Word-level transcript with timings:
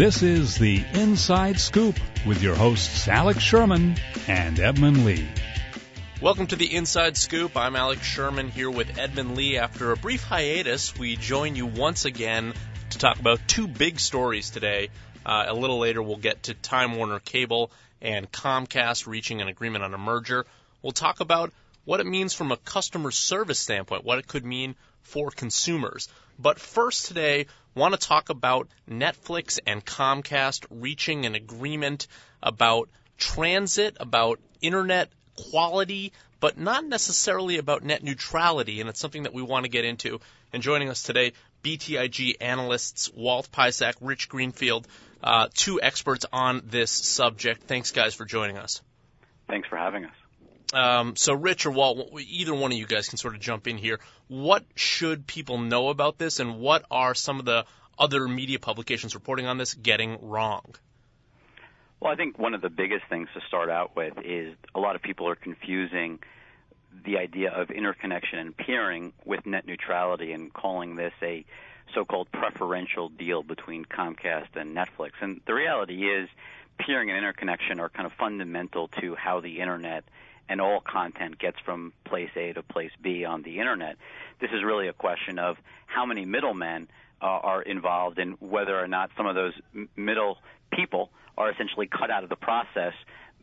This 0.00 0.22
is 0.22 0.56
the 0.56 0.82
Inside 0.94 1.60
Scoop 1.60 1.94
with 2.26 2.42
your 2.42 2.54
hosts 2.54 3.06
Alex 3.06 3.42
Sherman 3.42 3.96
and 4.26 4.58
Edmund 4.58 5.04
Lee. 5.04 5.28
Welcome 6.22 6.46
to 6.46 6.56
the 6.56 6.74
Inside 6.74 7.18
Scoop. 7.18 7.54
I'm 7.54 7.76
Alex 7.76 8.00
Sherman 8.00 8.48
here 8.48 8.70
with 8.70 8.96
Edmund 8.98 9.36
Lee. 9.36 9.58
After 9.58 9.92
a 9.92 9.98
brief 9.98 10.22
hiatus, 10.22 10.98
we 10.98 11.16
join 11.16 11.54
you 11.54 11.66
once 11.66 12.06
again 12.06 12.54
to 12.88 12.98
talk 12.98 13.20
about 13.20 13.46
two 13.46 13.68
big 13.68 14.00
stories 14.00 14.48
today. 14.48 14.88
Uh, 15.26 15.44
a 15.48 15.52
little 15.52 15.78
later, 15.78 16.02
we'll 16.02 16.16
get 16.16 16.44
to 16.44 16.54
Time 16.54 16.96
Warner 16.96 17.18
Cable 17.18 17.70
and 18.00 18.32
Comcast 18.32 19.06
reaching 19.06 19.42
an 19.42 19.48
agreement 19.48 19.84
on 19.84 19.92
a 19.92 19.98
merger. 19.98 20.46
We'll 20.80 20.92
talk 20.92 21.20
about 21.20 21.52
what 21.84 22.00
it 22.00 22.06
means 22.06 22.32
from 22.32 22.52
a 22.52 22.56
customer 22.56 23.10
service 23.10 23.58
standpoint, 23.58 24.04
what 24.04 24.18
it 24.18 24.26
could 24.26 24.46
mean 24.46 24.76
for 25.02 25.30
consumers. 25.30 26.08
But 26.40 26.58
first 26.58 27.06
today, 27.06 27.46
want 27.74 27.92
to 27.92 28.00
talk 28.00 28.30
about 28.30 28.68
Netflix 28.88 29.58
and 29.66 29.84
Comcast 29.84 30.64
reaching 30.70 31.26
an 31.26 31.34
agreement 31.34 32.06
about 32.42 32.88
transit, 33.18 33.98
about 34.00 34.40
internet 34.62 35.10
quality, 35.36 36.12
but 36.40 36.56
not 36.56 36.84
necessarily 36.84 37.58
about 37.58 37.84
net 37.84 38.02
neutrality, 38.02 38.80
and 38.80 38.88
it's 38.88 38.98
something 38.98 39.24
that 39.24 39.34
we 39.34 39.42
want 39.42 39.64
to 39.64 39.70
get 39.70 39.84
into. 39.84 40.20
And 40.52 40.62
joining 40.62 40.88
us 40.88 41.02
today, 41.02 41.34
BTIG 41.62 42.36
analysts 42.40 43.12
Walt 43.12 43.52
Piecyk, 43.52 43.96
Rich 44.00 44.30
Greenfield, 44.30 44.88
uh, 45.22 45.48
two 45.52 45.80
experts 45.82 46.24
on 46.32 46.62
this 46.64 46.90
subject. 46.90 47.64
Thanks, 47.64 47.90
guys, 47.90 48.14
for 48.14 48.24
joining 48.24 48.56
us. 48.56 48.80
Thanks 49.46 49.68
for 49.68 49.76
having 49.76 50.06
us. 50.06 50.14
Um, 50.72 51.16
so, 51.16 51.34
Rich 51.34 51.66
or 51.66 51.72
Walt, 51.72 52.12
either 52.20 52.54
one 52.54 52.70
of 52.70 52.78
you 52.78 52.86
guys 52.86 53.08
can 53.08 53.18
sort 53.18 53.34
of 53.34 53.40
jump 53.40 53.66
in 53.66 53.76
here. 53.76 53.98
What 54.28 54.64
should 54.76 55.26
people 55.26 55.58
know 55.58 55.88
about 55.88 56.16
this, 56.18 56.38
and 56.38 56.60
what 56.60 56.84
are 56.90 57.14
some 57.14 57.40
of 57.40 57.44
the 57.44 57.64
other 57.98 58.28
media 58.28 58.58
publications 58.58 59.14
reporting 59.14 59.46
on 59.46 59.58
this 59.58 59.74
getting 59.74 60.18
wrong? 60.22 60.74
Well, 62.00 62.12
I 62.12 62.16
think 62.16 62.38
one 62.38 62.54
of 62.54 62.62
the 62.62 62.70
biggest 62.70 63.04
things 63.10 63.28
to 63.34 63.40
start 63.46 63.68
out 63.68 63.94
with 63.94 64.14
is 64.24 64.54
a 64.74 64.80
lot 64.80 64.96
of 64.96 65.02
people 65.02 65.28
are 65.28 65.34
confusing 65.34 66.20
the 67.04 67.18
idea 67.18 67.50
of 67.50 67.70
interconnection 67.70 68.38
and 68.38 68.56
peering 68.56 69.12
with 69.24 69.44
net 69.46 69.66
neutrality 69.66 70.32
and 70.32 70.52
calling 70.52 70.96
this 70.96 71.12
a 71.22 71.44
so-called 71.94 72.30
preferential 72.32 73.08
deal 73.08 73.42
between 73.42 73.84
Comcast 73.84 74.54
and 74.54 74.76
Netflix. 74.76 75.10
And 75.20 75.40
the 75.46 75.54
reality 75.54 76.06
is 76.06 76.28
peering 76.78 77.10
and 77.10 77.18
interconnection 77.18 77.80
are 77.80 77.88
kind 77.88 78.06
of 78.06 78.12
fundamental 78.14 78.88
to 79.00 79.14
how 79.14 79.40
the 79.40 79.60
internet 79.60 80.04
and 80.50 80.60
all 80.60 80.80
content 80.80 81.38
gets 81.38 81.56
from 81.64 81.92
place 82.04 82.28
A 82.36 82.52
to 82.52 82.62
place 82.62 82.90
B 83.00 83.24
on 83.24 83.42
the 83.42 83.60
internet. 83.60 83.96
This 84.40 84.50
is 84.52 84.64
really 84.64 84.88
a 84.88 84.92
question 84.92 85.38
of 85.38 85.56
how 85.86 86.04
many 86.04 86.24
middlemen 86.24 86.88
uh, 87.22 87.26
are 87.26 87.62
involved 87.62 88.18
and 88.18 88.34
whether 88.40 88.78
or 88.78 88.88
not 88.88 89.10
some 89.16 89.26
of 89.26 89.36
those 89.36 89.52
middle 89.96 90.38
people 90.72 91.10
are 91.38 91.52
essentially 91.52 91.86
cut 91.86 92.10
out 92.10 92.24
of 92.24 92.30
the 92.30 92.36
process 92.36 92.94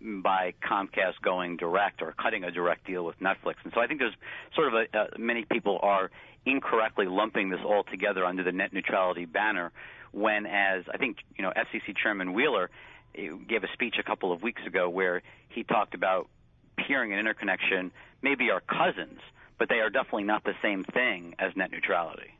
by 0.01 0.53
Comcast 0.61 1.21
going 1.23 1.55
direct 1.55 2.01
or 2.01 2.13
cutting 2.21 2.43
a 2.43 2.51
direct 2.51 2.85
deal 2.85 3.05
with 3.05 3.17
Netflix. 3.19 3.55
And 3.63 3.71
so 3.73 3.79
I 3.79 3.87
think 3.87 4.01
there's 4.01 4.15
sort 4.53 4.67
of 4.67 4.73
a, 4.73 4.97
uh, 4.97 5.07
many 5.17 5.45
people 5.49 5.79
are 5.81 6.11
incorrectly 6.45 7.05
lumping 7.05 7.49
this 7.49 7.61
all 7.65 7.83
together 7.83 8.25
under 8.25 8.43
the 8.43 8.51
net 8.51 8.73
neutrality 8.73 9.23
banner 9.23 9.71
when 10.11 10.45
as 10.45 10.83
I 10.93 10.97
think, 10.97 11.17
you 11.37 11.43
know, 11.43 11.53
FCC 11.55 11.95
Chairman 11.95 12.33
Wheeler 12.33 12.69
eh, 13.15 13.29
gave 13.47 13.63
a 13.63 13.71
speech 13.73 13.95
a 13.97 14.03
couple 14.03 14.33
of 14.33 14.41
weeks 14.41 14.61
ago 14.67 14.89
where 14.89 15.21
he 15.49 15.63
talked 15.63 15.93
about 15.95 16.27
peering 16.85 17.11
and 17.11 17.19
interconnection 17.19 17.91
maybe 18.21 18.49
are 18.51 18.61
cousins, 18.61 19.19
but 19.57 19.69
they 19.69 19.79
are 19.79 19.89
definitely 19.89 20.23
not 20.23 20.43
the 20.43 20.53
same 20.61 20.83
thing 20.83 21.35
as 21.39 21.55
net 21.55 21.71
neutrality. 21.71 22.33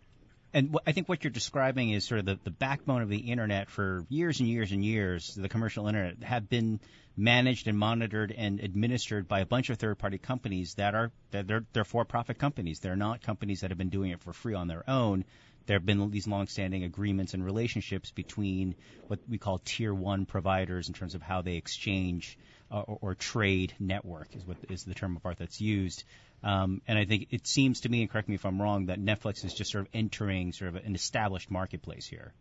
And 0.53 0.77
I 0.88 0.94
think 0.94 1.09
what 1.09 1.23
you're 1.23 1.31
describing 1.31 1.91
is 1.91 2.05
sort 2.05 2.19
of 2.19 2.25
the, 2.25 2.39
the 2.44 2.52
backbone 2.52 3.02
of 3.02 3.09
the 3.09 3.17
internet 3.17 3.69
for 3.69 4.05
years 4.09 4.39
and 4.39 4.47
years 4.47 4.71
and 4.71 4.83
years. 4.83 5.35
The 5.35 5.49
commercial 5.49 5.88
internet 5.88 6.23
have 6.23 6.49
been 6.49 6.79
managed 7.17 7.67
and 7.67 7.77
monitored 7.77 8.33
and 8.35 8.59
administered 8.59 9.28
by 9.28 9.41
a 9.41 9.45
bunch 9.45 9.69
of 9.69 9.78
third-party 9.78 10.19
companies 10.19 10.75
that 10.75 10.95
are 10.95 11.12
they're, 11.31 11.66
they're 11.73 11.83
for-profit 11.83 12.38
companies. 12.39 12.79
They're 12.79 12.95
not 12.95 13.22
companies 13.22 13.62
that 13.62 13.72
have 13.72 13.78
been 13.78 13.89
doing 13.89 14.12
it 14.12 14.22
for 14.22 14.33
free 14.33 14.53
on 14.53 14.67
their 14.67 14.89
own. 14.89 15.25
There 15.67 15.75
have 15.78 15.85
been 15.85 16.09
these 16.09 16.28
long-standing 16.28 16.83
agreements 16.83 17.33
and 17.33 17.44
relationships 17.44 18.11
between 18.11 18.75
what 19.07 19.19
we 19.29 19.38
call 19.38 19.59
tier 19.59 19.94
one 19.94 20.25
providers 20.25 20.88
in 20.88 20.94
terms 20.94 21.13
of 21.13 21.22
how 21.22 21.41
they 21.41 21.55
exchange 21.55 22.38
uh, 22.72 22.79
or, 22.81 22.97
or, 23.01 23.16
trade 23.16 23.73
network 23.79 24.35
is 24.35 24.45
what 24.45 24.57
is 24.69 24.83
the 24.83 24.94
term 24.94 25.16
of 25.16 25.25
art 25.25 25.38
that's 25.38 25.61
used. 25.61 26.03
Um, 26.44 26.81
and 26.88 26.97
I 26.97 27.06
think 27.06 27.27
it 27.31 27.47
seems 27.47 27.81
to 27.81 27.89
me, 27.89 28.01
and 28.01 28.09
correct 28.09 28.27
me 28.27 28.35
if 28.35 28.45
I'm 28.45 28.61
wrong, 28.61 28.88
that 28.88 29.00
Netflix 29.00 29.45
is 29.45 29.53
just 29.53 29.72
sort 29.72 29.85
of 29.85 29.89
entering 29.94 30.51
sort 30.51 30.75
of 30.75 30.85
an 30.85 30.95
established 30.95 31.50
marketplace 31.50 32.06
here. 32.06 32.33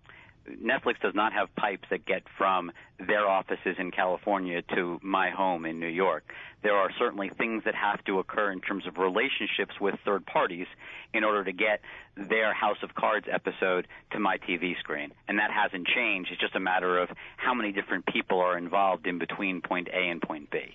Netflix 0.51 1.01
does 1.01 1.15
not 1.15 1.33
have 1.33 1.55
pipes 1.57 1.89
that 1.91 2.07
get 2.07 2.23
from 2.39 2.73
their 2.99 3.27
offices 3.27 3.77
in 3.79 3.91
California 3.91 4.63
to 4.75 4.99
my 5.03 5.31
home 5.31 5.67
in 5.67 5.81
New 5.81 5.89
York. 5.89 6.33
There 6.63 6.77
are 6.77 6.91
certainly 6.99 7.31
things 7.31 7.65
that 7.65 7.75
have 7.75 8.03
to 8.05 8.19
occur 8.19 8.51
in 8.51 8.61
terms 8.61 8.87
of 8.87 8.99
relationships 8.99 9.81
with 9.81 9.97
third 10.05 10.27
parties 10.27 10.67
in 11.13 11.25
order 11.25 11.45
to 11.45 11.53
get 11.53 11.81
their 12.17 12.53
House 12.53 12.79
of 12.83 12.95
Cards 12.95 13.27
episode 13.31 13.87
to 14.13 14.19
my 14.19 14.39
TV 14.39 14.79
screen. 14.79 15.13
And 15.29 15.39
that 15.39 15.51
hasn't 15.51 15.87
changed. 15.87 16.31
It's 16.33 16.41
just 16.41 16.55
a 16.55 16.61
matter 16.61 16.99
of 16.99 17.11
how 17.37 17.55
many 17.55 17.73
different 17.73 18.07
people 18.07 18.41
are 18.41 18.57
involved 18.57 19.07
in 19.07 19.19
between 19.19 19.61
point 19.61 19.89
A 19.89 20.09
and 20.09 20.23
point 20.23 20.51
B. 20.51 20.75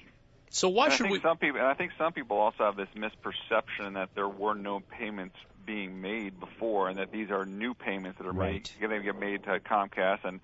So 0.49 0.67
why 0.67 0.85
and 0.85 0.93
should 0.93 1.05
I 1.05 1.09
think 1.09 1.23
we? 1.23 1.29
Some 1.29 1.37
people, 1.37 1.59
and 1.59 1.67
I 1.67 1.73
think 1.73 1.91
some 1.97 2.11
people 2.11 2.37
also 2.37 2.65
have 2.65 2.75
this 2.75 2.89
misperception 2.95 3.93
that 3.93 4.09
there 4.15 4.27
were 4.27 4.53
no 4.53 4.81
payments 4.81 5.35
being 5.65 6.01
made 6.01 6.39
before, 6.39 6.89
and 6.89 6.97
that 6.97 7.11
these 7.11 7.29
are 7.31 7.45
new 7.45 7.73
payments 7.73 8.17
that 8.17 8.27
are 8.27 8.31
right. 8.31 8.71
made. 8.79 8.89
They 8.89 9.03
get 9.03 9.19
made 9.19 9.43
to 9.43 9.59
Comcast 9.59 10.25
and 10.25 10.39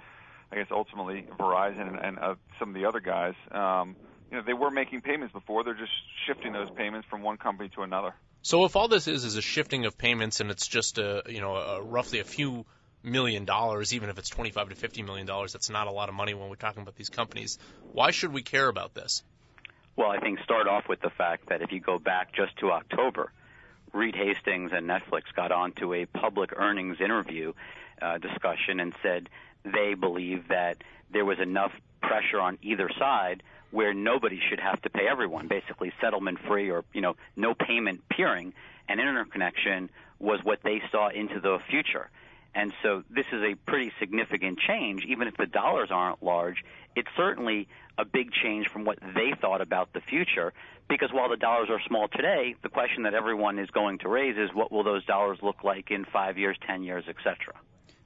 I 0.51 0.55
guess 0.55 0.67
ultimately 0.71 1.25
Verizon 1.37 1.87
and, 1.87 1.99
and 1.99 2.19
uh, 2.19 2.35
some 2.59 2.69
of 2.69 2.75
the 2.75 2.85
other 2.85 2.99
guys. 2.99 3.33
Um, 3.51 3.95
you 4.31 4.37
know, 4.37 4.43
they 4.45 4.53
were 4.53 4.71
making 4.71 5.01
payments 5.01 5.33
before. 5.33 5.63
They're 5.63 5.73
just 5.73 5.91
shifting 6.25 6.53
those 6.53 6.69
payments 6.69 7.07
from 7.09 7.21
one 7.21 7.37
company 7.37 7.69
to 7.75 7.81
another. 7.81 8.13
So 8.41 8.65
if 8.65 8.75
all 8.75 8.87
this 8.87 9.07
is 9.07 9.25
is 9.25 9.35
a 9.35 9.41
shifting 9.41 9.85
of 9.85 9.97
payments, 9.97 10.39
and 10.39 10.51
it's 10.51 10.67
just 10.67 10.97
a 10.97 11.23
you 11.27 11.41
know 11.41 11.55
a, 11.55 11.81
roughly 11.81 12.19
a 12.19 12.23
few 12.23 12.65
million 13.03 13.45
dollars, 13.45 13.93
even 13.93 14.09
if 14.09 14.17
it's 14.17 14.29
25 14.29 14.69
to 14.69 14.75
50 14.75 15.03
million 15.03 15.27
dollars, 15.27 15.53
that's 15.53 15.69
not 15.69 15.87
a 15.87 15.91
lot 15.91 16.09
of 16.09 16.15
money 16.15 16.33
when 16.33 16.49
we're 16.49 16.55
talking 16.55 16.81
about 16.81 16.95
these 16.95 17.09
companies. 17.09 17.57
Why 17.91 18.11
should 18.11 18.33
we 18.33 18.41
care 18.41 18.67
about 18.67 18.93
this? 18.93 19.23
Well, 19.95 20.09
I 20.09 20.19
think 20.19 20.39
start 20.43 20.67
off 20.67 20.83
with 20.87 21.01
the 21.01 21.09
fact 21.09 21.49
that 21.49 21.61
if 21.61 21.71
you 21.71 21.79
go 21.79 21.97
back 21.97 22.33
just 22.33 22.55
to 22.59 22.71
October, 22.71 23.31
Reed 23.93 24.15
Hastings 24.15 24.71
and 24.73 24.87
Netflix 24.87 25.23
got 25.35 25.51
onto 25.51 25.93
a 25.93 26.05
public 26.05 26.53
earnings 26.55 26.97
interview 26.99 27.53
uh, 28.01 28.17
discussion 28.17 28.79
and 28.79 28.93
said 29.01 29.29
they 29.63 29.93
believe 29.93 30.47
that 30.49 30.77
there 31.11 31.25
was 31.25 31.39
enough 31.39 31.71
pressure 32.01 32.39
on 32.39 32.57
either 32.61 32.89
side 32.99 33.43
where 33.71 33.93
nobody 33.93 34.39
should 34.49 34.59
have 34.59 34.81
to 34.81 34.89
pay 34.89 35.07
everyone, 35.07 35.47
basically 35.47 35.91
settlement 35.99 36.39
free 36.47 36.69
or 36.69 36.83
you 36.93 37.01
know 37.01 37.15
no 37.35 37.53
payment 37.53 38.01
peering, 38.09 38.53
and 38.87 38.99
interconnection 38.99 39.89
was 40.19 40.39
what 40.43 40.59
they 40.63 40.81
saw 40.91 41.09
into 41.09 41.39
the 41.39 41.59
future. 41.69 42.09
And 42.57 42.73
so 42.81 43.03
this 43.07 43.27
is 43.31 43.43
a 43.43 43.53
pretty 43.67 43.91
significant 43.99 44.57
change, 44.67 45.05
even 45.07 45.27
if 45.27 45.37
the 45.37 45.45
dollars 45.45 45.89
aren't 45.91 46.23
large. 46.23 46.63
It's 46.95 47.07
certainly 47.15 47.67
a 47.99 48.03
big 48.03 48.31
change 48.31 48.67
from 48.67 48.83
what 48.83 48.97
they 48.99 49.33
thought 49.39 49.61
about 49.61 49.93
the 49.93 50.01
future. 50.01 50.53
Because 50.89 51.09
while 51.13 51.29
the 51.29 51.37
dollars 51.37 51.69
are 51.69 51.79
small 51.87 52.07
today, 52.07 52.55
the 52.63 52.69
question 52.69 53.03
that 53.03 53.13
everyone 53.13 53.59
is 53.59 53.69
going 53.69 53.99
to 53.99 54.09
raise 54.09 54.37
is 54.37 54.49
what 54.55 54.71
will 54.71 54.83
those 54.83 55.05
dollars 55.05 55.37
look 55.43 55.63
like 55.63 55.91
in 55.91 56.03
five 56.05 56.39
years, 56.39 56.57
ten 56.65 56.81
years, 56.81 57.03
et 57.07 57.17
cetera. 57.17 57.53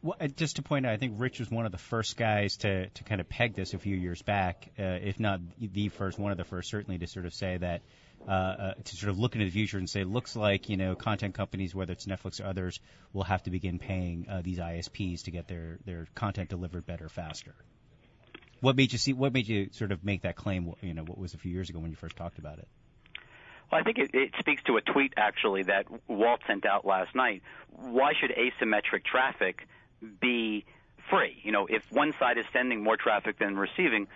Well, 0.02 0.18
uh, 0.20 0.28
just 0.28 0.58
to 0.58 0.64
point 0.64 0.86
out, 0.86 0.92
I 0.92 0.98
think 0.98 1.14
Rich 1.18 1.40
was 1.40 1.50
one 1.50 1.66
of 1.66 1.72
the 1.72 1.78
first 1.78 2.18
guys 2.18 2.58
to, 2.58 2.90
to 2.90 3.04
kind 3.06 3.22
of 3.22 3.30
peg 3.30 3.56
this 3.56 3.74
a 3.74 3.80
few 3.80 3.96
years 3.96 4.22
back, 4.22 4.70
uh, 4.78 4.84
if 4.84 5.18
not 5.18 5.40
the 5.60 5.88
first, 5.88 6.20
one 6.20 6.34
of 6.34 6.38
the 6.38 6.44
first, 6.44 6.70
certainly 6.70 6.98
to 6.98 7.08
sort 7.08 7.26
of 7.26 7.34
say 7.34 7.56
that 7.58 7.84
uh, 8.28 8.32
uh, 8.32 8.74
to 8.84 8.96
sort 8.96 9.10
of 9.10 9.20
look 9.20 9.34
into 9.36 9.46
the 9.46 9.52
future 9.52 9.78
and 9.78 9.90
say, 9.90 10.04
looks 10.04 10.36
like 10.36 10.70
you 10.70 10.78
know 10.78 10.96
content 10.96 11.34
companies, 11.34 11.74
whether 11.74 11.94
it's 11.94 12.06
Netflix 12.06 12.40
or 12.40 12.46
others, 12.46 12.80
will 13.14 13.24
have 13.24 13.44
to 13.44 13.50
begin 13.50 13.80
paying 13.80 14.28
uh, 14.30 14.42
these 14.44 14.60
ISPs 14.60 15.24
to 15.24 15.32
get 15.32 15.48
their 15.48 15.80
their 15.86 16.08
content 16.14 16.50
delivered 16.50 16.86
better, 16.86 17.10
faster. 17.10 17.56
What 18.60 18.76
made 18.76 18.92
you 18.92 19.00
see? 19.00 19.14
What 19.14 19.34
made 19.34 19.48
you 19.48 19.70
sort 19.72 19.92
of 19.92 20.04
make 20.04 20.22
that 20.22 20.36
claim? 20.36 20.72
You 20.82 20.94
know, 20.94 21.04
what 21.04 21.18
was 21.18 21.34
a 21.34 21.38
few 21.38 21.52
years 21.52 21.70
ago 21.70 21.80
when 21.80 21.90
you 21.90 21.98
first 21.98 22.16
talked 22.16 22.38
about 22.38 22.60
it? 22.60 22.68
Well, 23.72 23.82
I 23.82 23.84
think 23.84 23.98
it, 23.98 24.12
it 24.14 24.32
speaks 24.40 24.62
to 24.64 24.78
a 24.78 24.82
tweet 24.82 25.14
actually 25.18 25.64
that 25.64 25.86
Walt 26.08 26.42
sent 26.46 26.66
out 26.66 26.86
last 26.86 27.16
night. 27.16 27.42
Why 27.72 28.14
should 28.20 28.32
asymmetric 28.32 29.04
traffic 29.04 29.68
be 30.20 30.66
free? 31.10 31.40
You 31.44 31.52
know, 31.52 31.66
if 31.66 31.84
one 31.92 32.14
side 32.20 32.38
is 32.38 32.46
sending 32.54 32.84
more 32.84 32.98
traffic 32.98 33.40
than 33.40 33.58
receiving, 33.58 34.08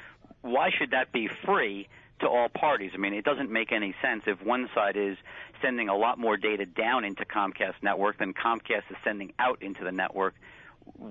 why 0.42 0.70
should 0.78 0.92
that 0.92 1.12
be 1.12 1.28
free 1.28 1.88
to 2.20 2.28
all 2.28 2.50
parties. 2.50 2.92
I 2.94 2.98
mean, 2.98 3.14
it 3.14 3.26
doesn't 3.26 3.52
make 3.52 3.72
any 3.72 3.94
sense 4.02 4.24
if 4.26 4.42
one 4.42 4.70
side 4.74 4.96
is 4.96 5.18
sending 5.62 5.90
a 5.90 5.96
lot 5.96 6.18
more 6.18 6.38
data 6.38 6.66
down 6.66 7.04
into 7.04 7.26
Comcast 7.26 7.76
network 7.82 8.18
than 8.18 8.34
Comcast 8.34 8.90
is 8.90 8.98
sending 9.04 9.34
out 9.40 9.62
into 9.62 9.84
the 9.84 9.92
network. 9.92 10.36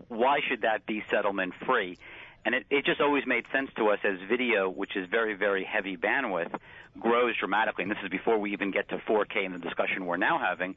Why 0.08 0.40
should 0.48 0.62
that 0.62 0.86
be 0.86 1.04
settlement 1.10 1.52
free? 1.66 1.98
And 2.44 2.54
it, 2.54 2.66
it 2.70 2.84
just 2.84 3.00
always 3.00 3.26
made 3.26 3.44
sense 3.52 3.70
to 3.76 3.88
us 3.88 3.98
as 4.04 4.18
video, 4.28 4.68
which 4.68 4.96
is 4.96 5.08
very, 5.08 5.34
very 5.34 5.64
heavy 5.64 5.96
bandwidth, 5.96 6.54
grows 6.98 7.36
dramatically. 7.38 7.82
And 7.82 7.90
this 7.90 7.98
is 8.02 8.10
before 8.10 8.38
we 8.38 8.52
even 8.52 8.70
get 8.70 8.88
to 8.90 8.98
4K 8.98 9.44
in 9.44 9.52
the 9.52 9.58
discussion 9.58 10.06
we're 10.06 10.18
now 10.18 10.38
having. 10.38 10.76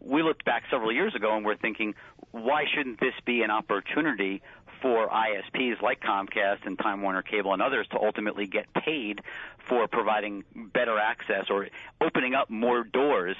We 0.00 0.22
looked 0.22 0.44
back 0.44 0.64
several 0.70 0.92
years 0.92 1.14
ago 1.14 1.36
and 1.36 1.44
we're 1.44 1.56
thinking, 1.56 1.94
why 2.30 2.64
shouldn't 2.72 2.98
this 2.98 3.14
be 3.24 3.42
an 3.42 3.50
opportunity 3.50 4.42
for 4.82 5.08
ISPs 5.08 5.80
like 5.80 6.00
Comcast 6.00 6.66
and 6.66 6.78
Time 6.78 7.02
Warner 7.02 7.22
Cable 7.22 7.52
and 7.52 7.62
others 7.62 7.86
to 7.92 7.98
ultimately 7.98 8.46
get 8.46 8.66
paid 8.74 9.20
for 9.68 9.86
providing 9.86 10.44
better 10.54 10.98
access 10.98 11.46
or 11.48 11.68
opening 12.00 12.34
up 12.34 12.50
more 12.50 12.82
doors 12.82 13.36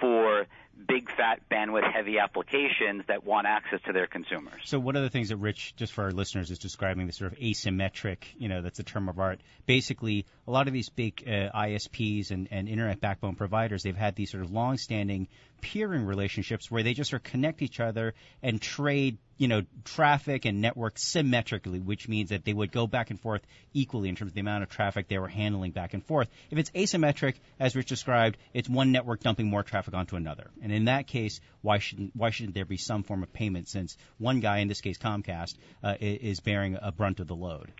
for 0.00 0.46
big 0.88 1.08
fat 1.16 1.40
bandwidth 1.50 1.90
heavy 1.90 2.18
applications 2.18 3.02
that 3.08 3.24
want 3.24 3.46
access 3.46 3.80
to 3.86 3.92
their 3.92 4.06
consumers. 4.06 4.60
So 4.64 4.78
one 4.78 4.96
of 4.96 5.02
the 5.02 5.10
things 5.10 5.30
that 5.30 5.36
Rich, 5.36 5.74
just 5.76 5.92
for 5.92 6.04
our 6.04 6.10
listeners, 6.10 6.50
is 6.50 6.58
describing 6.58 7.06
the 7.06 7.12
sort 7.12 7.32
of 7.32 7.38
asymmetric, 7.38 8.24
you 8.38 8.48
know, 8.48 8.62
that's 8.62 8.78
a 8.78 8.84
term 8.84 9.08
of 9.08 9.18
art. 9.18 9.40
Basically, 9.66 10.26
a 10.46 10.50
lot 10.50 10.66
of 10.66 10.72
these 10.72 10.88
big 10.88 11.22
uh, 11.26 11.50
ISPs 11.54 12.30
and, 12.30 12.48
and 12.50 12.68
internet 12.68 13.00
backbone 13.00 13.36
providers, 13.36 13.82
they've 13.82 13.96
had 13.96 14.16
these 14.16 14.30
sort 14.30 14.44
of 14.44 14.52
long-standing 14.52 15.28
peering 15.60 16.04
relationships 16.04 16.70
where 16.70 16.82
they 16.82 16.92
just 16.92 17.10
sort 17.10 17.24
of 17.24 17.30
connect 17.30 17.62
each 17.62 17.80
other 17.80 18.14
and 18.42 18.60
trade 18.60 19.18
you 19.36 19.48
know, 19.48 19.62
traffic 19.84 20.44
and 20.44 20.60
network 20.60 20.98
symmetrically, 20.98 21.78
which 21.78 22.08
means 22.08 22.30
that 22.30 22.44
they 22.44 22.52
would 22.52 22.72
go 22.72 22.86
back 22.86 23.10
and 23.10 23.20
forth 23.20 23.42
equally 23.72 24.08
in 24.08 24.16
terms 24.16 24.30
of 24.30 24.34
the 24.34 24.40
amount 24.40 24.62
of 24.62 24.68
traffic 24.68 25.08
they 25.08 25.18
were 25.18 25.28
handling 25.28 25.72
back 25.72 25.94
and 25.94 26.04
forth. 26.04 26.28
If 26.50 26.58
it's 26.58 26.70
asymmetric, 26.70 27.34
as 27.60 27.76
Rich 27.76 27.88
described, 27.88 28.38
it's 28.54 28.68
one 28.68 28.92
network 28.92 29.20
dumping 29.20 29.48
more 29.48 29.62
traffic 29.62 29.94
onto 29.94 30.16
another. 30.16 30.50
And 30.62 30.72
in 30.72 30.86
that 30.86 31.06
case, 31.06 31.40
why 31.62 31.78
shouldn't 31.78 32.14
why 32.14 32.30
shouldn't 32.30 32.54
there 32.54 32.64
be 32.64 32.76
some 32.76 33.02
form 33.02 33.22
of 33.22 33.32
payment 33.32 33.68
since 33.68 33.96
one 34.18 34.40
guy, 34.40 34.58
in 34.58 34.68
this 34.68 34.80
case 34.80 34.98
Comcast, 34.98 35.54
uh, 35.82 35.94
is 36.00 36.40
bearing 36.40 36.78
a 36.80 36.92
brunt 36.92 37.20
of 37.20 37.26
the 37.26 37.36
load? 37.36 37.72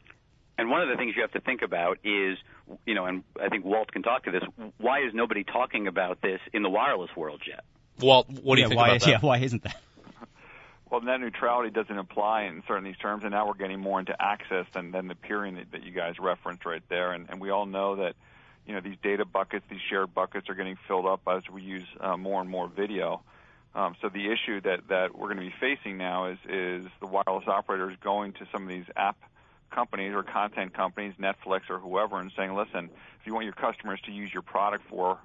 And 0.58 0.70
one 0.70 0.80
of 0.80 0.88
the 0.88 0.96
things 0.96 1.14
you 1.14 1.22
have 1.22 1.32
to 1.32 1.40
think 1.40 1.60
about 1.62 1.98
is, 2.02 2.38
you 2.86 2.94
know, 2.94 3.04
and 3.04 3.24
I 3.40 3.48
think 3.48 3.64
Walt 3.64 3.92
can 3.92 4.02
talk 4.02 4.24
to 4.24 4.30
this. 4.30 4.42
Why 4.78 5.00
is 5.00 5.12
nobody 5.12 5.44
talking 5.44 5.86
about 5.86 6.22
this 6.22 6.40
in 6.54 6.62
the 6.62 6.70
wireless 6.70 7.10
world 7.14 7.42
yet? 7.46 7.60
Walt, 8.00 8.26
what 8.28 8.56
do 8.56 8.60
yeah, 8.60 8.66
you 8.66 8.68
think 8.70 8.78
why, 8.78 8.88
about 8.88 9.00
that? 9.00 9.08
Yeah, 9.08 9.18
why 9.20 9.38
isn't 9.38 9.62
that? 9.64 9.76
Well, 10.88 11.00
net 11.00 11.20
neutrality 11.20 11.70
doesn't 11.70 11.98
apply 11.98 12.42
in 12.44 12.62
certain 12.68 12.84
these 12.84 12.96
terms, 12.96 13.24
and 13.24 13.32
now 13.32 13.48
we're 13.48 13.54
getting 13.54 13.80
more 13.80 13.98
into 13.98 14.14
access 14.20 14.66
than, 14.72 14.92
than 14.92 15.08
the 15.08 15.16
peering 15.16 15.66
that, 15.72 15.82
you 15.82 15.90
guys 15.90 16.14
referenced 16.20 16.64
right 16.64 16.82
there. 16.88 17.12
And, 17.12 17.28
and 17.28 17.40
we 17.40 17.50
all 17.50 17.66
know 17.66 17.96
that, 17.96 18.14
you 18.66 18.74
know, 18.74 18.80
these 18.80 18.96
data 19.02 19.24
buckets, 19.24 19.64
these 19.68 19.80
shared 19.90 20.14
buckets, 20.14 20.48
are 20.48 20.54
getting 20.54 20.78
filled 20.86 21.06
up 21.06 21.22
as 21.26 21.42
we 21.52 21.62
use 21.62 21.86
uh, 22.00 22.16
more 22.16 22.40
and 22.40 22.48
more 22.48 22.68
video. 22.68 23.22
Um, 23.74 23.96
so 24.00 24.08
the 24.08 24.30
issue 24.30 24.60
that, 24.60 24.88
that 24.88 25.18
we're 25.18 25.34
going 25.34 25.38
to 25.38 25.42
be 25.42 25.54
facing 25.60 25.98
now 25.98 26.26
is 26.26 26.38
is 26.48 26.86
the 27.00 27.06
wireless 27.06 27.46
operators 27.46 27.96
going 28.02 28.32
to 28.34 28.46
some 28.52 28.62
of 28.62 28.68
these 28.68 28.86
app 28.96 29.16
companies 29.70 30.14
or 30.14 30.22
content 30.22 30.72
companies, 30.72 31.14
Netflix 31.20 31.68
or 31.68 31.78
whoever, 31.78 32.18
and 32.18 32.32
saying, 32.36 32.54
listen, 32.54 32.88
if 33.20 33.26
you 33.26 33.34
want 33.34 33.44
your 33.44 33.54
customers 33.54 34.00
to 34.06 34.12
use 34.12 34.32
your 34.32 34.42
product 34.42 34.84
for 34.88 35.18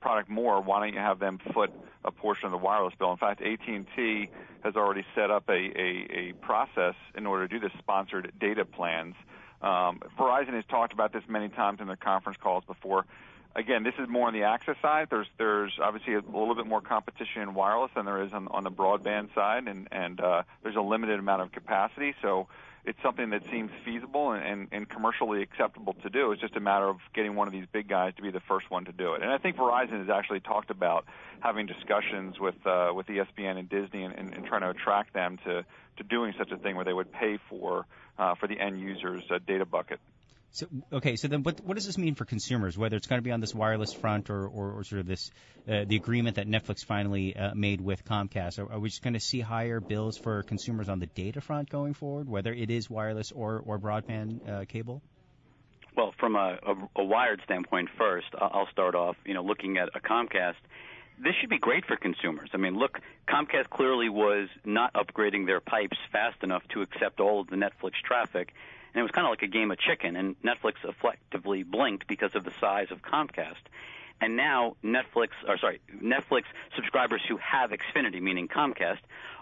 product 0.00 0.28
more, 0.28 0.60
why 0.60 0.80
don't 0.80 0.94
you 0.94 1.00
have 1.00 1.18
them 1.18 1.38
foot 1.52 1.72
a 2.04 2.10
portion 2.10 2.46
of 2.46 2.52
the 2.52 2.58
wireless 2.58 2.94
bill? 2.98 3.10
In 3.12 3.16
fact, 3.16 3.42
AT&T 3.42 4.28
has 4.62 4.76
already 4.76 5.04
set 5.14 5.30
up 5.30 5.48
a, 5.48 5.52
a, 5.52 6.06
a 6.10 6.32
process 6.40 6.94
in 7.14 7.26
order 7.26 7.46
to 7.48 7.54
do 7.54 7.60
this 7.60 7.76
sponsored 7.78 8.32
data 8.40 8.64
plans. 8.64 9.14
Um, 9.62 10.00
Verizon 10.18 10.54
has 10.54 10.64
talked 10.68 10.92
about 10.92 11.12
this 11.12 11.22
many 11.28 11.48
times 11.48 11.80
in 11.80 11.86
their 11.86 11.96
conference 11.96 12.38
calls 12.40 12.64
before. 12.64 13.06
Again, 13.54 13.84
this 13.84 13.94
is 13.98 14.06
more 14.06 14.28
on 14.28 14.34
the 14.34 14.42
access 14.42 14.76
side. 14.82 15.08
There's 15.08 15.28
there's 15.38 15.72
obviously 15.82 16.12
a 16.12 16.20
little 16.20 16.54
bit 16.54 16.66
more 16.66 16.82
competition 16.82 17.40
in 17.40 17.54
wireless 17.54 17.90
than 17.96 18.04
there 18.04 18.22
is 18.22 18.30
on, 18.34 18.48
on 18.48 18.64
the 18.64 18.70
broadband 18.70 19.34
side, 19.34 19.66
and 19.66 19.88
and 19.90 20.20
uh, 20.20 20.42
there's 20.62 20.76
a 20.76 20.82
limited 20.82 21.18
amount 21.18 21.40
of 21.40 21.52
capacity. 21.52 22.14
So 22.20 22.48
it's 22.86 22.98
something 23.02 23.30
that 23.30 23.42
seems 23.50 23.70
feasible 23.84 24.30
and, 24.30 24.44
and, 24.44 24.68
and 24.70 24.88
commercially 24.88 25.42
acceptable 25.42 25.94
to 26.04 26.08
do. 26.08 26.30
It's 26.30 26.40
just 26.40 26.54
a 26.54 26.60
matter 26.60 26.88
of 26.88 26.98
getting 27.14 27.34
one 27.34 27.48
of 27.48 27.52
these 27.52 27.66
big 27.70 27.88
guys 27.88 28.14
to 28.14 28.22
be 28.22 28.30
the 28.30 28.40
first 28.40 28.70
one 28.70 28.84
to 28.84 28.92
do 28.92 29.14
it. 29.14 29.22
And 29.22 29.30
I 29.30 29.38
think 29.38 29.56
Verizon 29.56 29.98
has 29.98 30.08
actually 30.08 30.40
talked 30.40 30.70
about 30.70 31.04
having 31.40 31.66
discussions 31.66 32.38
with 32.38 32.54
uh, 32.64 32.92
with 32.94 33.06
ESPN 33.08 33.58
and 33.58 33.68
Disney 33.68 34.04
and, 34.04 34.14
and, 34.14 34.32
and 34.32 34.46
trying 34.46 34.62
to 34.62 34.70
attract 34.70 35.12
them 35.12 35.38
to 35.44 35.64
to 35.96 36.04
doing 36.04 36.32
such 36.38 36.52
a 36.52 36.56
thing 36.56 36.76
where 36.76 36.84
they 36.84 36.92
would 36.92 37.10
pay 37.12 37.38
for 37.50 37.86
uh, 38.18 38.36
for 38.36 38.46
the 38.46 38.58
end 38.58 38.80
user's 38.80 39.24
uh, 39.30 39.38
data 39.44 39.66
bucket. 39.66 39.98
So 40.56 40.66
okay, 40.90 41.16
so 41.16 41.28
then 41.28 41.42
what 41.42 41.60
what 41.62 41.74
does 41.74 41.84
this 41.84 41.98
mean 41.98 42.14
for 42.14 42.24
consumers? 42.24 42.78
Whether 42.78 42.96
it's 42.96 43.06
going 43.06 43.18
to 43.18 43.22
be 43.22 43.30
on 43.30 43.40
this 43.40 43.54
wireless 43.54 43.92
front 43.92 44.30
or, 44.30 44.46
or, 44.46 44.72
or 44.72 44.84
sort 44.84 45.00
of 45.00 45.06
this 45.06 45.30
uh, 45.68 45.84
the 45.86 45.96
agreement 45.96 46.36
that 46.36 46.48
Netflix 46.48 46.82
finally 46.82 47.36
uh, 47.36 47.54
made 47.54 47.82
with 47.82 48.06
Comcast, 48.06 48.58
are, 48.58 48.72
are 48.72 48.78
we 48.78 48.88
just 48.88 49.02
going 49.02 49.12
to 49.12 49.20
see 49.20 49.40
higher 49.40 49.80
bills 49.80 50.16
for 50.16 50.42
consumers 50.44 50.88
on 50.88 50.98
the 50.98 51.08
data 51.08 51.42
front 51.42 51.68
going 51.68 51.92
forward, 51.92 52.26
whether 52.26 52.54
it 52.54 52.70
is 52.70 52.88
wireless 52.88 53.32
or 53.32 53.62
or 53.66 53.78
broadband 53.78 54.48
uh, 54.48 54.64
cable? 54.64 55.02
Well, 55.94 56.14
from 56.18 56.36
a, 56.36 56.58
a, 56.66 57.00
a 57.00 57.04
wired 57.04 57.42
standpoint, 57.44 57.90
first, 57.98 58.28
I'll 58.38 58.68
start 58.72 58.94
off. 58.94 59.16
You 59.26 59.34
know, 59.34 59.42
looking 59.42 59.76
at 59.76 59.90
a 59.94 60.00
Comcast 60.00 60.54
this 61.18 61.34
should 61.40 61.48
be 61.50 61.58
great 61.58 61.84
for 61.86 61.96
consumers. 61.96 62.50
I 62.52 62.58
mean, 62.58 62.76
look, 62.76 63.00
Comcast 63.28 63.70
clearly 63.70 64.08
was 64.08 64.48
not 64.64 64.92
upgrading 64.92 65.46
their 65.46 65.60
pipes 65.60 65.96
fast 66.12 66.42
enough 66.42 66.62
to 66.74 66.82
accept 66.82 67.20
all 67.20 67.40
of 67.40 67.46
the 67.46 67.56
Netflix 67.56 67.92
traffic, 68.04 68.52
and 68.96 69.00
it 69.00 69.02
was 69.02 69.10
kind 69.10 69.26
of 69.26 69.30
like 69.30 69.42
a 69.42 69.46
game 69.46 69.70
of 69.70 69.78
chicken. 69.78 70.16
And 70.16 70.36
Netflix 70.40 70.76
effectively 70.82 71.62
blinked 71.62 72.06
because 72.06 72.34
of 72.34 72.44
the 72.44 72.52
size 72.58 72.86
of 72.90 73.02
Comcast. 73.02 73.60
And 74.22 74.36
now 74.36 74.76
Netflix, 74.82 75.32
or 75.46 75.58
sorry, 75.58 75.82
Netflix 76.02 76.44
subscribers 76.74 77.20
who 77.28 77.36
have 77.36 77.72
Xfinity, 77.72 78.22
meaning 78.22 78.48
Comcast, 78.48 79.00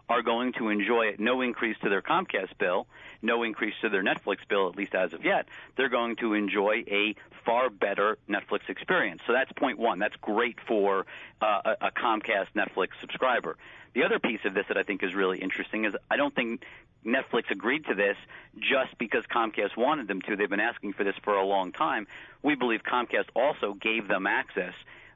are 0.09 0.23
going 0.23 0.53
to 0.55 0.69
enjoy 0.69 1.15
no 1.19 1.41
increase 1.41 1.77
to 1.83 1.89
their 1.89 2.03
Comcast 2.03 2.59
bill, 2.59 2.87
no 3.23 3.43
increase 3.43 3.75
to 3.81 3.89
their 3.89 4.03
Netflix 4.03 4.39
bill, 4.49 4.69
at 4.69 4.77
least 4.77 4.95
as 4.95 5.13
of 5.13 5.25
yet. 5.25 5.47
They're 5.77 5.89
going 5.89 6.17
to 6.17 6.35
enjoy 6.35 6.85
a 6.89 7.15
far 7.45 7.71
better 7.71 8.19
Netflix 8.29 8.69
experience. 8.69 9.23
So 9.27 9.33
that's 9.33 9.53
point 9.53 9.79
one. 9.79 9.99
That's 9.99 10.17
great 10.17 10.59
for 10.67 11.07
uh, 11.41 11.75
a, 11.81 11.87
a 11.87 11.91
Comcast 11.91 12.49
Netflix 12.55 12.89
subscriber. 13.01 13.57
The 13.95 14.05
other 14.05 14.19
piece 14.19 14.41
of 14.45 14.55
this 14.55 14.67
that 14.69 14.77
I 14.77 14.83
think 14.83 15.03
is 15.03 15.15
really 15.15 15.39
interesting 15.39 15.85
is 15.85 15.95
I 16.11 16.17
don't 16.17 16.35
think 16.35 16.65
Netflix 17.05 17.51
agreed 17.51 17.87
to 17.87 17.95
this 17.95 18.17
just 18.59 18.99
because 18.99 19.25
Comcast 19.27 19.77
wanted 19.77 20.09
them 20.09 20.21
to. 20.23 20.37
They've 20.37 20.51
been 20.51 20.61
asking 20.61 20.95
for 20.95 21.05
this 21.05 21.15
for 21.23 21.35
a 21.35 21.45
long 21.45 21.73
time. 21.73 22.07
We 22.43 22.55
believe 22.55 22.83
Comcast 22.83 23.27
also 23.35 23.75
gave 23.75 24.09
them 24.09 24.27
access 24.27 24.75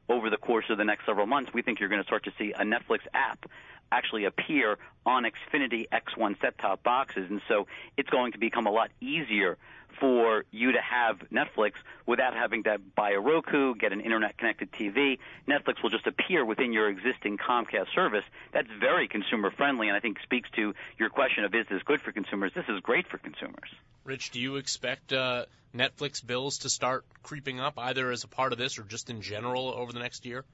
over 0.09 0.31
the 0.31 0.37
course 0.37 0.67
of 0.71 0.79
the 0.79 0.85
next 0.85 1.07
several 1.07 1.27
months. 1.27 1.53
We 1.53 1.63
think 1.63 1.81
you're 1.81 1.89
going 1.89 2.03
to 2.03 2.07
start 2.07 2.25
to 2.25 2.33
see 2.39 2.53
a 2.53 2.63
Netflix 2.63 3.01
app 3.13 3.47
actually 3.91 4.25
appear 4.25 4.79
on 5.07 5.25
Xfinity 5.25 5.87
X1 5.89 6.41
set-top 6.41 6.83
boxes, 6.83 7.31
and 7.31 7.41
so 7.49 7.67
it's 7.97 8.11
going 8.11 8.33
to 8.33 8.39
become 8.39 8.67
a 8.67 8.71
lot 8.71 8.91
easier 9.01 9.57
for 10.01 10.45
you 10.51 10.73
to 10.73 10.81
have 10.81 11.19
Netflix 11.33 11.73
without 12.07 12.35
having 12.35 12.63
to 12.65 12.79
buy 12.95 13.13
a 13.13 13.21
Roku, 13.21 13.75
get 13.75 13.93
an 13.93 14.01
internet 14.01 14.37
connected 14.39 14.71
TV. 14.73 15.19
Netflix 15.49 15.83
will 15.83 15.91
just 15.91 16.07
appear 16.07 16.45
within 16.45 16.73
your 16.73 16.89
existing 16.89 17.39
Comcast 17.39 17.93
service. 17.95 18.25
That's 18.53 18.69
very 18.79 19.09
consumer 19.09 19.51
friendly 19.51 19.89
and 19.89 19.97
I 19.97 20.01
think 20.01 20.19
speaks 20.23 20.49
to 20.57 20.75
your 20.99 21.11
question 21.11 21.45
of 21.45 21.55
is 21.55 21.67
this 21.71 21.83
good 21.83 22.01
for 22.01 22.13
consumers? 22.13 22.53
This 22.55 22.67
is 22.69 22.81
great 22.81 23.07
for 23.09 23.19
consumers. 23.19 23.71
Rich, 24.05 24.31
do 24.31 24.41
you 24.41 24.57
expect 24.57 25.13
uh, 25.13 25.47
Netflix 25.75 26.25
bills 26.25 26.59
to 26.59 26.71
start 26.71 27.05
creeping 27.23 27.61
up 27.61 27.75
either 27.79 28.11
as 28.11 28.25
a 28.25 28.29
part 28.29 28.53
of 28.53 28.59
this 28.59 28.79
or 28.79 28.83
just 28.83 29.11
in 29.11 29.21
general 29.21 29.69
over 29.69 29.93
the 29.93 30.01
next 30.01 30.25
year? 30.25 30.45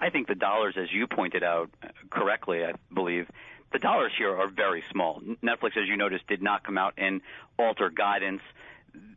I 0.00 0.10
think 0.10 0.28
the 0.28 0.34
dollars, 0.34 0.76
as 0.76 0.92
you 0.92 1.06
pointed 1.06 1.42
out 1.42 1.70
correctly, 2.10 2.64
I 2.64 2.72
believe, 2.92 3.28
the 3.72 3.78
dollars 3.78 4.12
here 4.16 4.34
are 4.34 4.48
very 4.48 4.82
small. 4.90 5.20
Netflix, 5.42 5.76
as 5.76 5.86
you 5.86 5.96
noticed, 5.96 6.26
did 6.26 6.42
not 6.42 6.64
come 6.64 6.78
out 6.78 6.94
and 6.96 7.20
alter 7.58 7.90
guidance. 7.90 8.42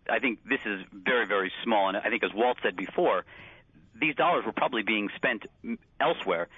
I 0.09 0.19
think 0.19 0.39
this 0.47 0.59
is 0.65 0.81
very, 0.91 1.25
very 1.25 1.51
small. 1.63 1.87
And 1.87 1.97
I 1.97 2.09
think, 2.09 2.23
as 2.23 2.33
Walt 2.33 2.57
said 2.61 2.75
before, 2.75 3.25
these 3.99 4.15
dollars 4.15 4.45
were 4.45 4.51
probably 4.51 4.83
being 4.83 5.09
spent 5.15 5.45
elsewhere. 5.99 6.49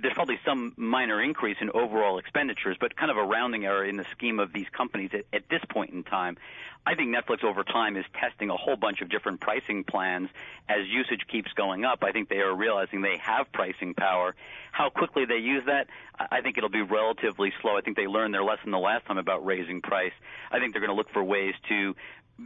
There's 0.00 0.14
probably 0.14 0.38
some 0.44 0.72
minor 0.76 1.22
increase 1.22 1.56
in 1.60 1.70
overall 1.70 2.18
expenditures, 2.18 2.76
but 2.80 2.96
kind 2.96 3.10
of 3.10 3.16
a 3.16 3.22
rounding 3.22 3.64
error 3.64 3.84
in 3.84 3.96
the 3.96 4.06
scheme 4.12 4.38
of 4.40 4.52
these 4.52 4.68
companies 4.70 5.10
at, 5.12 5.24
at 5.32 5.48
this 5.48 5.60
point 5.68 5.92
in 5.92 6.02
time. 6.02 6.36
I 6.84 6.96
think 6.96 7.14
Netflix 7.14 7.44
over 7.44 7.62
time 7.62 7.96
is 7.96 8.04
testing 8.12 8.50
a 8.50 8.56
whole 8.56 8.76
bunch 8.76 9.02
of 9.02 9.08
different 9.08 9.40
pricing 9.40 9.84
plans 9.84 10.28
as 10.68 10.88
usage 10.88 11.26
keeps 11.30 11.52
going 11.52 11.84
up. 11.84 12.02
I 12.02 12.10
think 12.10 12.28
they 12.28 12.40
are 12.40 12.54
realizing 12.54 13.02
they 13.02 13.18
have 13.18 13.52
pricing 13.52 13.94
power. 13.94 14.34
How 14.72 14.90
quickly 14.90 15.24
they 15.24 15.36
use 15.36 15.64
that, 15.66 15.86
I 16.18 16.40
think 16.40 16.58
it'll 16.58 16.70
be 16.70 16.82
relatively 16.82 17.52
slow. 17.60 17.76
I 17.76 17.82
think 17.82 17.96
they 17.96 18.06
learned 18.06 18.34
their 18.34 18.42
lesson 18.42 18.70
the 18.70 18.78
last 18.78 19.06
time 19.06 19.18
about 19.18 19.44
raising 19.44 19.80
price. 19.80 20.12
I 20.50 20.58
think 20.58 20.72
they're 20.72 20.80
going 20.80 20.90
to 20.90 20.96
look 20.96 21.10
for 21.10 21.22
ways 21.22 21.54
to 21.68 21.94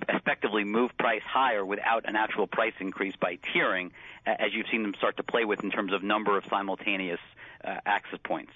effectively 0.09 0.65
move 0.65 0.91
price 0.99 1.23
higher 1.27 1.65
without 1.65 2.09
an 2.09 2.17
actual 2.17 2.47
price 2.47 2.75
increase 2.81 3.15
by 3.17 3.37
tiering, 3.37 3.91
as 4.27 4.53
you've 4.53 4.67
seen 4.71 4.83
them 4.83 4.95
start 4.97 5.17
to 5.17 5.23
play 5.23 5.45
with 5.45 5.63
in 5.63 5.71
terms 5.71 5.93
of 5.93 6.03
number 6.03 6.37
of 6.37 6.45
simultaneous 6.51 7.21
uh, 7.65 7.77
access 7.87 8.19
points. 8.25 8.53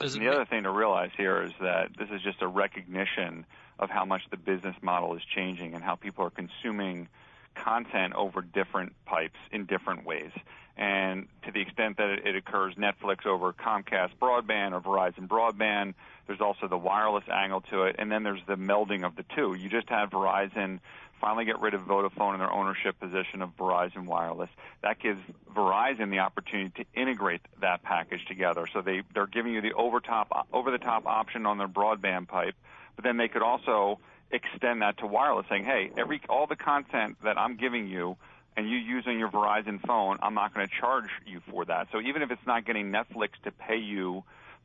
The 0.00 0.28
other 0.28 0.44
thing 0.44 0.64
to 0.64 0.70
realize 0.70 1.10
here 1.16 1.42
is 1.42 1.52
that 1.60 1.96
this 1.96 2.08
is 2.10 2.20
just 2.22 2.42
a 2.42 2.48
recognition 2.48 3.46
of 3.78 3.90
how 3.90 4.04
much 4.04 4.22
the 4.30 4.36
business 4.36 4.74
model 4.82 5.14
is 5.14 5.22
changing 5.34 5.74
and 5.74 5.84
how 5.84 5.94
people 5.94 6.24
are 6.24 6.30
consuming 6.30 7.08
content 7.54 8.14
over 8.14 8.42
different 8.42 8.92
pipes 9.06 9.38
in 9.50 9.66
different 9.66 10.04
ways. 10.04 10.30
And 10.76 11.28
to 11.44 11.52
the 11.52 11.60
extent 11.60 11.98
that 11.98 12.26
it 12.26 12.34
occurs 12.34 12.74
Netflix 12.74 13.26
over 13.26 13.52
Comcast 13.52 14.10
broadband 14.20 14.72
or 14.72 14.80
Verizon 14.80 15.28
broadband, 15.28 15.94
there's 16.26 16.40
also 16.40 16.66
the 16.66 16.76
wireless 16.76 17.24
angle 17.32 17.60
to 17.70 17.84
it, 17.84 17.96
and 17.98 18.10
then 18.10 18.24
there's 18.24 18.40
the 18.46 18.56
melding 18.56 19.04
of 19.04 19.14
the 19.14 19.24
two. 19.36 19.54
You 19.54 19.68
just 19.68 19.88
had 19.88 20.10
Verizon 20.10 20.80
finally 21.20 21.44
get 21.44 21.60
rid 21.60 21.74
of 21.74 21.82
Vodafone 21.82 22.32
and 22.32 22.40
their 22.40 22.52
ownership 22.52 22.98
position 22.98 23.40
of 23.40 23.56
Verizon 23.56 24.06
Wireless. 24.06 24.50
That 24.82 24.98
gives 24.98 25.20
Verizon 25.54 26.10
the 26.10 26.18
opportunity 26.18 26.82
to 26.82 27.00
integrate 27.00 27.42
that 27.60 27.82
package 27.82 28.24
together. 28.26 28.66
So 28.72 28.80
they 28.80 29.02
they're 29.14 29.28
giving 29.28 29.54
you 29.54 29.60
the 29.60 29.74
over 29.74 30.00
top 30.00 30.48
over 30.52 30.72
the 30.72 30.78
top 30.78 31.06
option 31.06 31.46
on 31.46 31.58
their 31.58 31.68
broadband 31.68 32.26
pipe 32.26 32.56
but 32.96 33.04
then 33.04 33.16
they 33.16 33.28
could 33.28 33.42
also 33.42 33.98
extend 34.34 34.82
that 34.82 34.98
to 34.98 35.06
wireless, 35.06 35.46
saying, 35.48 35.64
hey, 35.64 35.90
every 35.96 36.20
all 36.28 36.46
the 36.46 36.56
content 36.56 37.16
that 37.24 37.38
I'm 37.38 37.56
giving 37.56 37.88
you 37.88 38.16
and 38.56 38.68
you 38.68 38.76
using 38.76 39.18
your 39.18 39.30
Verizon 39.30 39.80
phone, 39.86 40.18
I'm 40.22 40.34
not 40.34 40.54
going 40.54 40.66
to 40.66 40.72
charge 40.80 41.08
you 41.26 41.40
for 41.50 41.64
that. 41.64 41.88
So 41.92 42.00
even 42.00 42.22
if 42.22 42.30
it's 42.30 42.46
not 42.46 42.64
getting 42.64 42.92
Netflix 42.92 43.30
to 43.44 43.52
pay 43.52 43.78
you 43.78 44.24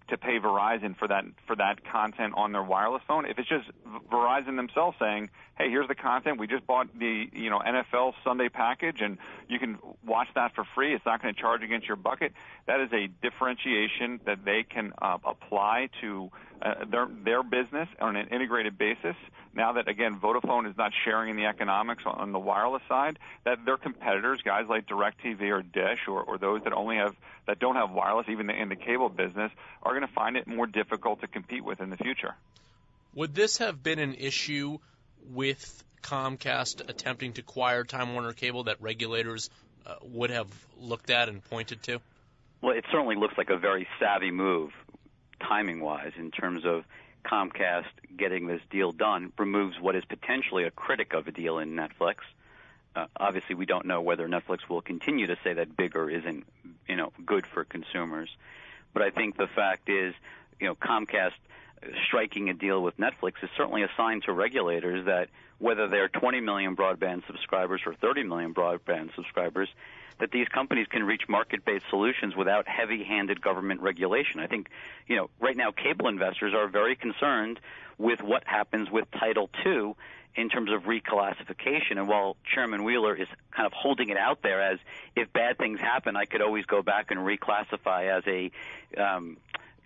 to 0.09 0.17
pay 0.17 0.39
Verizon 0.39 0.97
for 0.97 1.07
that 1.07 1.23
for 1.47 1.55
that 1.55 1.83
content 1.85 2.33
on 2.35 2.51
their 2.51 2.63
wireless 2.63 3.01
phone. 3.07 3.25
If 3.25 3.39
it's 3.39 3.47
just 3.47 3.69
Verizon 4.11 4.55
themselves 4.55 4.97
saying, 4.99 5.29
"Hey, 5.57 5.69
here's 5.69 5.87
the 5.87 5.95
content. 5.95 6.39
We 6.39 6.47
just 6.47 6.65
bought 6.65 6.87
the 6.97 7.29
you 7.31 7.49
know 7.49 7.59
NFL 7.59 8.15
Sunday 8.23 8.49
package, 8.49 9.01
and 9.01 9.17
you 9.47 9.59
can 9.59 9.77
watch 10.05 10.27
that 10.35 10.55
for 10.55 10.63
free. 10.75 10.93
It's 10.93 11.05
not 11.05 11.21
going 11.21 11.33
to 11.33 11.39
charge 11.39 11.63
against 11.63 11.87
your 11.87 11.97
bucket." 11.97 12.33
That 12.65 12.79
is 12.79 12.91
a 12.91 13.07
differentiation 13.07 14.19
that 14.25 14.43
they 14.43 14.63
can 14.63 14.93
uh, 15.01 15.17
apply 15.23 15.89
to 16.01 16.31
uh, 16.61 16.85
their 16.85 17.07
their 17.23 17.43
business 17.43 17.87
on 17.99 18.15
an 18.15 18.27
integrated 18.27 18.77
basis. 18.77 19.15
Now 19.53 19.73
that 19.73 19.87
again, 19.87 20.19
Vodafone 20.19 20.69
is 20.69 20.77
not 20.77 20.91
sharing 21.05 21.29
in 21.29 21.35
the 21.37 21.45
economics 21.45 22.03
on, 22.05 22.15
on 22.15 22.31
the 22.31 22.39
wireless 22.39 22.83
side, 22.87 23.17
that 23.45 23.65
their 23.65 23.77
competitors, 23.77 24.41
guys 24.43 24.65
like 24.67 24.87
DirecTV 24.87 25.41
or 25.51 25.61
Dish, 25.61 26.07
or, 26.07 26.21
or 26.21 26.37
those 26.37 26.63
that 26.63 26.73
only 26.73 26.97
have 26.97 27.15
that 27.47 27.59
don't 27.59 27.75
have 27.75 27.91
wireless, 27.91 28.27
even 28.29 28.49
in 28.49 28.69
the 28.69 28.75
cable 28.75 29.09
business, 29.09 29.51
are 29.83 29.93
going 29.93 30.05
to 30.05 30.13
find 30.13 30.37
it 30.37 30.47
more 30.47 30.67
difficult 30.67 31.21
to 31.21 31.27
compete 31.27 31.63
with 31.63 31.79
in 31.79 31.89
the 31.89 31.97
future. 31.97 32.35
Would 33.15 33.33
this 33.33 33.57
have 33.57 33.81
been 33.81 33.99
an 33.99 34.15
issue 34.15 34.77
with 35.31 35.83
Comcast 36.03 36.87
attempting 36.89 37.33
to 37.33 37.41
acquire 37.41 37.83
Time 37.83 38.13
Warner 38.13 38.33
Cable 38.33 38.65
that 38.65 38.81
regulators 38.81 39.49
uh, 39.85 39.95
would 40.03 40.29
have 40.29 40.47
looked 40.79 41.09
at 41.09 41.29
and 41.29 41.43
pointed 41.43 41.81
to? 41.83 41.99
Well, 42.61 42.75
it 42.75 42.85
certainly 42.91 43.15
looks 43.15 43.37
like 43.37 43.49
a 43.49 43.57
very 43.57 43.87
savvy 43.99 44.31
move 44.31 44.71
timing 45.39 45.81
wise 45.81 46.11
in 46.17 46.31
terms 46.31 46.65
of 46.65 46.83
Comcast 47.25 47.85
getting 48.17 48.47
this 48.47 48.61
deal 48.69 48.91
done 48.91 49.31
removes 49.37 49.79
what 49.79 49.95
is 49.95 50.03
potentially 50.05 50.63
a 50.63 50.71
critic 50.71 51.13
of 51.13 51.27
a 51.27 51.31
deal 51.31 51.59
in 51.59 51.75
Netflix. 51.75 52.15
Uh, 52.95 53.05
obviously, 53.17 53.55
we 53.55 53.65
don't 53.65 53.85
know 53.85 54.01
whether 54.01 54.27
Netflix 54.27 54.59
will 54.69 54.81
continue 54.81 55.27
to 55.27 55.37
say 55.43 55.53
that 55.53 55.75
bigger 55.75 56.09
isn't, 56.09 56.45
you 56.87 56.95
know, 56.95 57.11
good 57.25 57.45
for 57.45 57.63
consumers. 57.63 58.29
But 58.93 59.03
I 59.03 59.11
think 59.11 59.37
the 59.37 59.47
fact 59.47 59.89
is, 59.89 60.13
you 60.59 60.67
know, 60.67 60.75
Comcast 60.75 61.33
striking 62.07 62.49
a 62.49 62.53
deal 62.53 62.81
with 62.81 62.97
Netflix 62.97 63.33
is 63.43 63.49
certainly 63.55 63.83
a 63.83 63.89
sign 63.95 64.21
to 64.21 64.33
regulators 64.33 65.05
that 65.05 65.29
whether 65.59 65.87
they're 65.87 66.07
20 66.07 66.41
million 66.41 66.75
broadband 66.75 67.25
subscribers 67.27 67.81
or 67.85 67.93
30 67.93 68.23
million 68.23 68.53
broadband 68.53 69.13
subscribers, 69.15 69.69
that 70.19 70.31
these 70.31 70.47
companies 70.47 70.87
can 70.89 71.03
reach 71.03 71.23
market-based 71.29 71.85
solutions 71.89 72.35
without 72.35 72.67
heavy-handed 72.67 73.41
government 73.41 73.81
regulation. 73.81 74.39
I 74.39 74.47
think, 74.47 74.69
you 75.07 75.15
know, 75.15 75.29
right 75.39 75.55
now 75.55 75.71
cable 75.71 76.07
investors 76.07 76.53
are 76.53 76.67
very 76.67 76.95
concerned 76.95 77.59
with 77.97 78.21
what 78.21 78.43
happens 78.45 78.89
with 78.89 79.09
Title 79.11 79.49
II 79.65 79.93
in 80.35 80.49
terms 80.49 80.71
of 80.71 80.83
reclassification. 80.83 81.97
And 81.97 82.07
while 82.07 82.37
Chairman 82.53 82.83
Wheeler 82.83 83.15
is 83.15 83.27
kind 83.51 83.65
of 83.65 83.73
holding 83.73 84.09
it 84.09 84.17
out 84.17 84.41
there 84.41 84.61
as 84.61 84.79
if 85.15 85.31
bad 85.33 85.57
things 85.57 85.79
happen, 85.79 86.15
I 86.15 86.25
could 86.25 86.41
always 86.41 86.65
go 86.65 86.81
back 86.81 87.11
and 87.11 87.19
reclassify 87.19 88.17
as 88.17 88.23
a 88.27 88.51
um, 89.01 89.37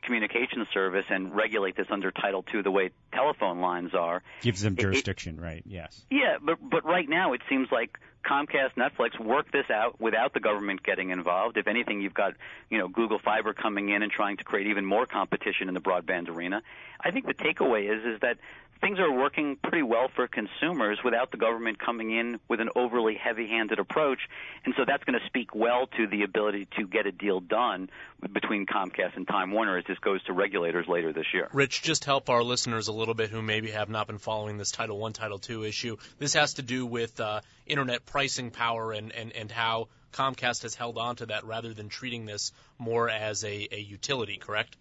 communication 0.06 0.66
service 0.74 1.06
and 1.10 1.36
regulate 1.36 1.76
this 1.76 1.88
under 1.90 2.12
Title 2.12 2.44
II 2.54 2.62
the 2.62 2.72
way 2.72 2.92
telephone 3.14 3.60
lines 3.60 3.94
are. 3.94 4.24
Gives 4.42 4.62
them 4.62 4.76
jurisdiction, 4.76 5.38
it, 5.38 5.42
right? 5.42 5.64
Yes. 5.66 6.06
Yeah, 6.10 6.38
but 6.42 6.58
but 6.62 6.86
right 6.86 7.08
now 7.08 7.34
it 7.34 7.42
seems 7.50 7.72
like 7.72 7.98
Comcast, 8.24 8.76
Netflix 8.78 9.20
work 9.20 9.52
this 9.52 9.70
out 9.70 10.00
without 10.00 10.34
the 10.34 10.40
government 10.40 10.82
getting 10.84 11.10
involved. 11.10 11.58
If 11.58 11.68
anything, 11.68 12.02
you've 12.02 12.14
got 12.14 12.34
you 12.70 12.78
know 12.78 12.88
Google 12.88 13.20
Fiber 13.20 13.54
coming 13.54 13.90
in 13.90 14.02
and 14.02 14.12
trying 14.12 14.38
to 14.38 14.44
create 14.44 14.68
even 14.68 14.86
more 14.86 15.06
competition 15.06 15.68
in 15.68 15.74
the 15.74 15.82
broadband 15.82 16.30
arena. 16.30 16.62
I 17.00 17.12
think 17.12 17.26
the 17.26 17.34
takeaway 17.34 17.92
is 17.92 18.16
is 18.16 18.20
that 18.22 18.38
things 18.82 19.00
are 19.00 19.12
working 19.12 19.58
pretty 19.62 19.84
well 19.84 20.10
for 20.16 20.28
consumers 20.28 21.00
without 21.04 21.32
the 21.32 21.38
government 21.38 21.80
coming 21.80 22.12
in 22.12 22.40
with 22.48 22.60
an 22.60 22.70
overly 22.76 23.16
heavy-handed 23.16 23.80
approach, 23.80 24.20
and 24.66 24.74
so 24.78 24.84
that's 24.86 25.04
going 25.04 25.20
to 25.20 25.26
speak 25.26 25.56
well 25.56 25.88
to 25.98 26.08
the 26.08 26.24
ability 26.24 26.68
to 26.78 26.88
get 26.88 27.06
a 27.06 27.12
deal 27.12 27.40
done 27.40 27.90
between 28.32 28.66
Comcast 28.66 29.16
and 29.16 29.28
Time 29.28 29.52
Warner 29.52 29.78
as 29.78 29.86
this 29.88 30.00
goes 30.00 30.24
to 30.24 30.34
regulators 30.34 30.88
later 30.88 31.14
this 31.14 31.28
year. 31.34 31.48
Rich, 31.54 31.82
just 31.82 32.06
help 32.06 32.30
our 32.30 32.44
listeners 32.44 32.88
a 32.88 32.94
little 32.94 33.14
bit 33.14 33.30
who 33.30 33.42
maybe 33.42 33.72
have 33.72 33.90
not 33.90 34.08
been 34.08 34.18
following 34.18 34.58
this 34.58 34.72
Title 34.72 34.98
One, 34.98 35.14
Title 35.14 35.40
Two 35.40 35.64
issue. 35.64 35.98
This 36.20 36.34
has 36.34 36.56
to 36.56 36.62
do 36.62 36.86
with 36.86 37.20
uh, 37.20 37.42
internet 37.66 38.06
pricing 38.06 38.52
power 38.52 38.92
and, 38.92 39.12
and, 39.12 39.32
and 39.34 39.52
how 39.52 39.88
Comcast 40.14 40.64
has 40.64 40.76
held 40.76 40.98
on 40.98 41.16
to 41.18 41.26
that 41.28 41.46
rather 41.46 41.74
than 41.74 41.90
treating 41.90 42.26
this 42.26 42.52
more 42.78 43.10
as 43.10 43.44
a, 43.44 43.68
a 43.72 43.80
utility, 43.80 44.38
correct? 44.38 44.78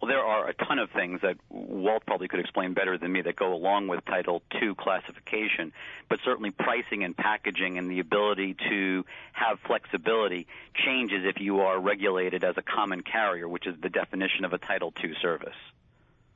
Well, 0.00 0.08
there 0.08 0.22
are 0.22 0.48
a 0.48 0.54
ton 0.54 0.78
of 0.78 0.90
things 0.90 1.22
that 1.22 1.38
Walt 1.48 2.04
probably 2.06 2.28
could 2.28 2.38
explain 2.38 2.72
better 2.72 2.96
than 2.98 3.10
me 3.10 3.22
that 3.22 3.34
go 3.34 3.52
along 3.52 3.88
with 3.88 4.04
Title 4.04 4.42
II 4.62 4.74
classification, 4.76 5.72
but 6.08 6.20
certainly 6.24 6.52
pricing 6.52 7.02
and 7.02 7.16
packaging 7.16 7.78
and 7.78 7.90
the 7.90 7.98
ability 7.98 8.54
to 8.68 9.04
have 9.32 9.58
flexibility 9.66 10.46
changes 10.74 11.24
if 11.24 11.40
you 11.40 11.60
are 11.60 11.80
regulated 11.80 12.44
as 12.44 12.56
a 12.56 12.62
common 12.62 13.02
carrier, 13.02 13.48
which 13.48 13.66
is 13.66 13.74
the 13.80 13.88
definition 13.88 14.44
of 14.44 14.52
a 14.52 14.58
Title 14.58 14.92
II 15.02 15.14
service. 15.20 15.56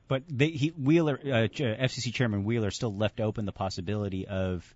But 0.09 0.23
they, 0.27 0.49
he, 0.49 0.69
Wheeler, 0.69 1.17
uh, 1.23 1.47
FCC 1.47 2.13
Chairman 2.13 2.43
Wheeler, 2.43 2.69
still 2.69 2.93
left 2.93 3.21
open 3.21 3.45
the 3.45 3.53
possibility 3.53 4.27
of 4.27 4.75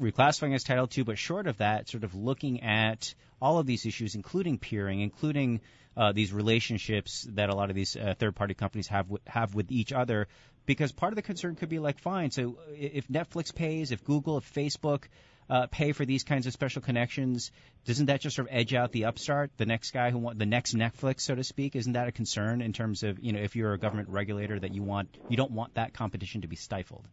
reclassifying 0.00 0.54
as 0.54 0.64
Title 0.64 0.88
II, 0.96 1.04
but 1.04 1.18
short 1.18 1.46
of 1.46 1.58
that, 1.58 1.88
sort 1.88 2.04
of 2.04 2.14
looking 2.14 2.62
at 2.62 3.14
all 3.40 3.58
of 3.58 3.66
these 3.66 3.86
issues, 3.86 4.14
including 4.14 4.58
peering, 4.58 5.00
including 5.00 5.60
uh, 5.96 6.12
these 6.12 6.32
relationships 6.32 7.26
that 7.32 7.50
a 7.50 7.54
lot 7.54 7.70
of 7.70 7.76
these 7.76 7.96
uh, 7.96 8.14
third-party 8.18 8.54
companies 8.54 8.88
have 8.88 9.06
w- 9.06 9.20
have 9.26 9.54
with 9.54 9.70
each 9.70 9.92
other. 9.92 10.28
Because 10.66 10.92
part 10.92 11.12
of 11.12 11.16
the 11.16 11.22
concern 11.22 11.56
could 11.56 11.68
be 11.68 11.78
like, 11.78 11.98
fine, 11.98 12.30
so 12.30 12.58
if 12.72 13.06
Netflix 13.08 13.54
pays, 13.54 13.92
if 13.92 14.02
Google, 14.02 14.38
if 14.38 14.52
Facebook 14.52 15.04
uh, 15.50 15.66
pay 15.66 15.92
for 15.92 16.06
these 16.06 16.24
kinds 16.24 16.46
of 16.46 16.54
special 16.54 16.80
connections, 16.80 17.52
doesn't 17.84 18.06
that 18.06 18.22
just 18.22 18.36
sort 18.36 18.48
of 18.48 18.54
edge 18.54 18.72
out 18.72 18.92
the 18.92 19.04
upstart, 19.04 19.50
the 19.58 19.66
next 19.66 19.90
guy 19.90 20.10
who 20.10 20.18
want 20.18 20.38
the 20.38 20.46
next 20.46 20.74
Netflix, 20.74 21.20
so 21.20 21.34
to 21.34 21.44
speak? 21.44 21.76
Isn't 21.76 21.92
that 21.92 22.08
a 22.08 22.12
concern 22.12 22.62
in 22.62 22.72
terms 22.72 23.02
of 23.02 23.18
you 23.20 23.32
know 23.32 23.40
if 23.40 23.56
you're 23.56 23.74
a 23.74 23.78
government 23.78 24.08
regulator 24.08 24.58
that 24.58 24.74
you 24.74 24.82
want 24.82 25.18
you 25.28 25.36
don't 25.36 25.50
want 25.50 25.74
that 25.74 25.92
competition 25.92 26.40
to 26.42 26.48
be 26.48 26.56
stifled? 26.56 27.06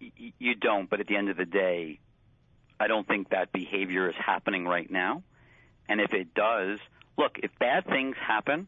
You 0.00 0.54
don't, 0.54 0.88
but 0.88 1.00
at 1.00 1.06
the 1.06 1.16
end 1.16 1.28
of 1.28 1.36
the 1.36 1.44
day, 1.44 2.00
I 2.78 2.86
don't 2.86 3.06
think 3.06 3.30
that 3.30 3.52
behavior 3.52 4.08
is 4.08 4.16
happening 4.16 4.66
right 4.66 4.90
now. 4.90 5.22
And 5.88 6.00
if 6.00 6.14
it 6.14 6.34
does, 6.34 6.78
look, 7.18 7.38
if 7.42 7.50
bad 7.58 7.84
things 7.84 8.16
happen, 8.16 8.66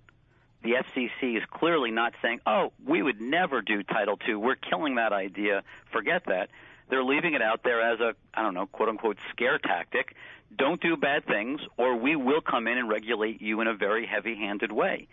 the 0.62 0.72
FCC 0.72 1.36
is 1.36 1.42
clearly 1.50 1.90
not 1.90 2.12
saying, 2.22 2.40
oh, 2.46 2.72
we 2.84 3.02
would 3.02 3.20
never 3.20 3.62
do 3.62 3.82
Title 3.82 4.18
II. 4.28 4.36
We're 4.36 4.54
killing 4.56 4.96
that 4.96 5.12
idea. 5.12 5.62
Forget 5.90 6.24
that. 6.26 6.50
They're 6.88 7.04
leaving 7.04 7.34
it 7.34 7.42
out 7.42 7.62
there 7.64 7.80
as 7.80 8.00
a, 8.00 8.14
I 8.34 8.42
don't 8.42 8.54
know, 8.54 8.66
quote 8.66 8.90
unquote, 8.90 9.16
scare 9.30 9.58
tactic. 9.58 10.14
Don't 10.54 10.80
do 10.80 10.96
bad 10.96 11.24
things, 11.24 11.60
or 11.78 11.96
we 11.96 12.14
will 12.16 12.42
come 12.42 12.66
in 12.68 12.76
and 12.76 12.88
regulate 12.88 13.40
you 13.40 13.60
in 13.62 13.66
a 13.66 13.74
very 13.74 14.04
heavy 14.06 14.34
handed 14.34 14.70
way. 14.70 15.08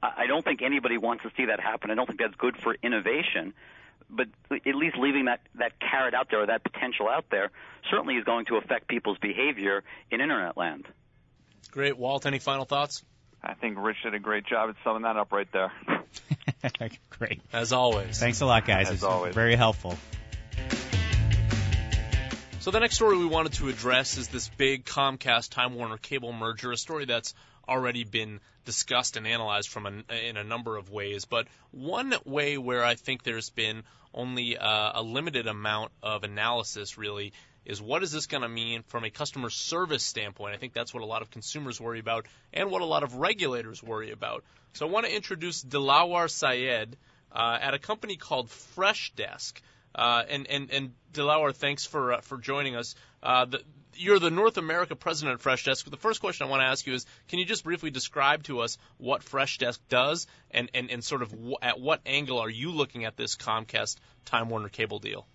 I 0.00 0.26
don't 0.26 0.44
think 0.44 0.60
anybody 0.62 0.98
wants 0.98 1.22
to 1.24 1.30
see 1.36 1.46
that 1.46 1.60
happen. 1.60 1.90
I 1.90 1.94
don't 1.94 2.06
think 2.06 2.20
that's 2.20 2.34
good 2.36 2.56
for 2.58 2.76
innovation. 2.82 3.54
But 4.16 4.28
at 4.52 4.74
least 4.74 4.96
leaving 4.96 5.24
that, 5.24 5.40
that 5.56 5.72
carrot 5.80 6.14
out 6.14 6.28
there 6.30 6.42
or 6.42 6.46
that 6.46 6.62
potential 6.62 7.08
out 7.08 7.26
there 7.30 7.50
certainly 7.90 8.14
is 8.14 8.24
going 8.24 8.46
to 8.46 8.56
affect 8.56 8.88
people's 8.88 9.18
behavior 9.18 9.82
in 10.10 10.20
Internet 10.20 10.56
land. 10.56 10.86
Great. 11.70 11.98
Walt, 11.98 12.24
any 12.26 12.38
final 12.38 12.64
thoughts? 12.64 13.02
I 13.42 13.54
think 13.54 13.76
Rich 13.78 13.98
did 14.04 14.14
a 14.14 14.18
great 14.18 14.46
job 14.46 14.70
at 14.70 14.76
summing 14.84 15.02
that 15.02 15.16
up 15.16 15.32
right 15.32 15.48
there. 15.52 15.72
great. 17.10 17.42
As 17.52 17.72
always. 17.72 18.18
Thanks 18.18 18.40
a 18.40 18.46
lot, 18.46 18.66
guys. 18.66 18.88
As 18.88 18.94
it's 18.94 19.02
always. 19.02 19.34
very 19.34 19.56
helpful. 19.56 19.96
So 22.60 22.70
the 22.70 22.80
next 22.80 22.94
story 22.94 23.18
we 23.18 23.26
wanted 23.26 23.52
to 23.54 23.68
address 23.68 24.16
is 24.16 24.28
this 24.28 24.48
big 24.48 24.86
Comcast 24.86 25.50
Time 25.50 25.74
Warner 25.74 25.98
cable 25.98 26.32
merger, 26.32 26.72
a 26.72 26.78
story 26.78 27.04
that's 27.04 27.34
already 27.68 28.04
been 28.04 28.40
discussed 28.64 29.16
and 29.16 29.26
analyzed 29.26 29.68
from 29.68 29.86
a, 29.86 30.28
in 30.28 30.36
a 30.36 30.44
number 30.44 30.76
of 30.76 30.90
ways. 30.90 31.24
But 31.24 31.46
one 31.70 32.14
way 32.24 32.58
where 32.58 32.84
I 32.84 32.94
think 32.94 33.22
there's 33.22 33.50
been 33.50 33.82
only 34.12 34.56
uh, 34.56 34.92
a 34.94 35.02
limited 35.02 35.46
amount 35.46 35.92
of 36.02 36.24
analysis 36.24 36.96
really 36.96 37.32
is 37.64 37.80
what 37.80 38.02
is 38.02 38.12
this 38.12 38.26
going 38.26 38.42
to 38.42 38.48
mean 38.48 38.82
from 38.88 39.04
a 39.04 39.10
customer 39.10 39.50
service 39.50 40.04
standpoint? 40.04 40.54
I 40.54 40.58
think 40.58 40.74
that's 40.74 40.92
what 40.92 41.02
a 41.02 41.06
lot 41.06 41.22
of 41.22 41.30
consumers 41.30 41.80
worry 41.80 41.98
about 41.98 42.26
and 42.52 42.70
what 42.70 42.82
a 42.82 42.84
lot 42.84 43.02
of 43.02 43.16
regulators 43.16 43.82
worry 43.82 44.10
about. 44.10 44.44
So 44.74 44.86
I 44.86 44.90
want 44.90 45.06
to 45.06 45.14
introduce 45.14 45.64
Dilawar 45.64 46.30
Syed 46.30 46.96
uh, 47.32 47.58
at 47.60 47.74
a 47.74 47.78
company 47.78 48.16
called 48.16 48.48
Freshdesk. 48.76 49.54
Uh, 49.94 50.24
and, 50.28 50.46
and, 50.48 50.70
and 50.70 50.92
Dilawar, 51.12 51.54
thanks 51.54 51.86
for, 51.86 52.14
uh, 52.14 52.20
for 52.20 52.36
joining 52.36 52.76
us. 52.76 52.94
Uh, 53.22 53.46
the, 53.46 53.60
you're 53.96 54.18
the 54.18 54.30
North 54.30 54.56
America 54.56 54.96
president 54.96 55.34
of 55.34 55.42
Freshdesk. 55.42 55.88
The 55.88 55.96
first 55.96 56.20
question 56.20 56.46
I 56.46 56.50
want 56.50 56.60
to 56.62 56.66
ask 56.66 56.86
you 56.86 56.94
is, 56.94 57.06
can 57.28 57.38
you 57.38 57.44
just 57.44 57.64
briefly 57.64 57.90
describe 57.90 58.42
to 58.44 58.60
us 58.60 58.78
what 58.98 59.22
Freshdesk 59.22 59.78
does 59.88 60.26
and, 60.50 60.70
and, 60.74 60.90
and 60.90 61.02
sort 61.02 61.22
of 61.22 61.30
w- 61.30 61.56
at 61.62 61.80
what 61.80 62.00
angle 62.06 62.38
are 62.38 62.50
you 62.50 62.70
looking 62.70 63.04
at 63.04 63.16
this 63.16 63.36
Comcast 63.36 63.96
Time 64.24 64.48
Warner 64.48 64.68
cable 64.68 64.98
deal? 64.98 65.26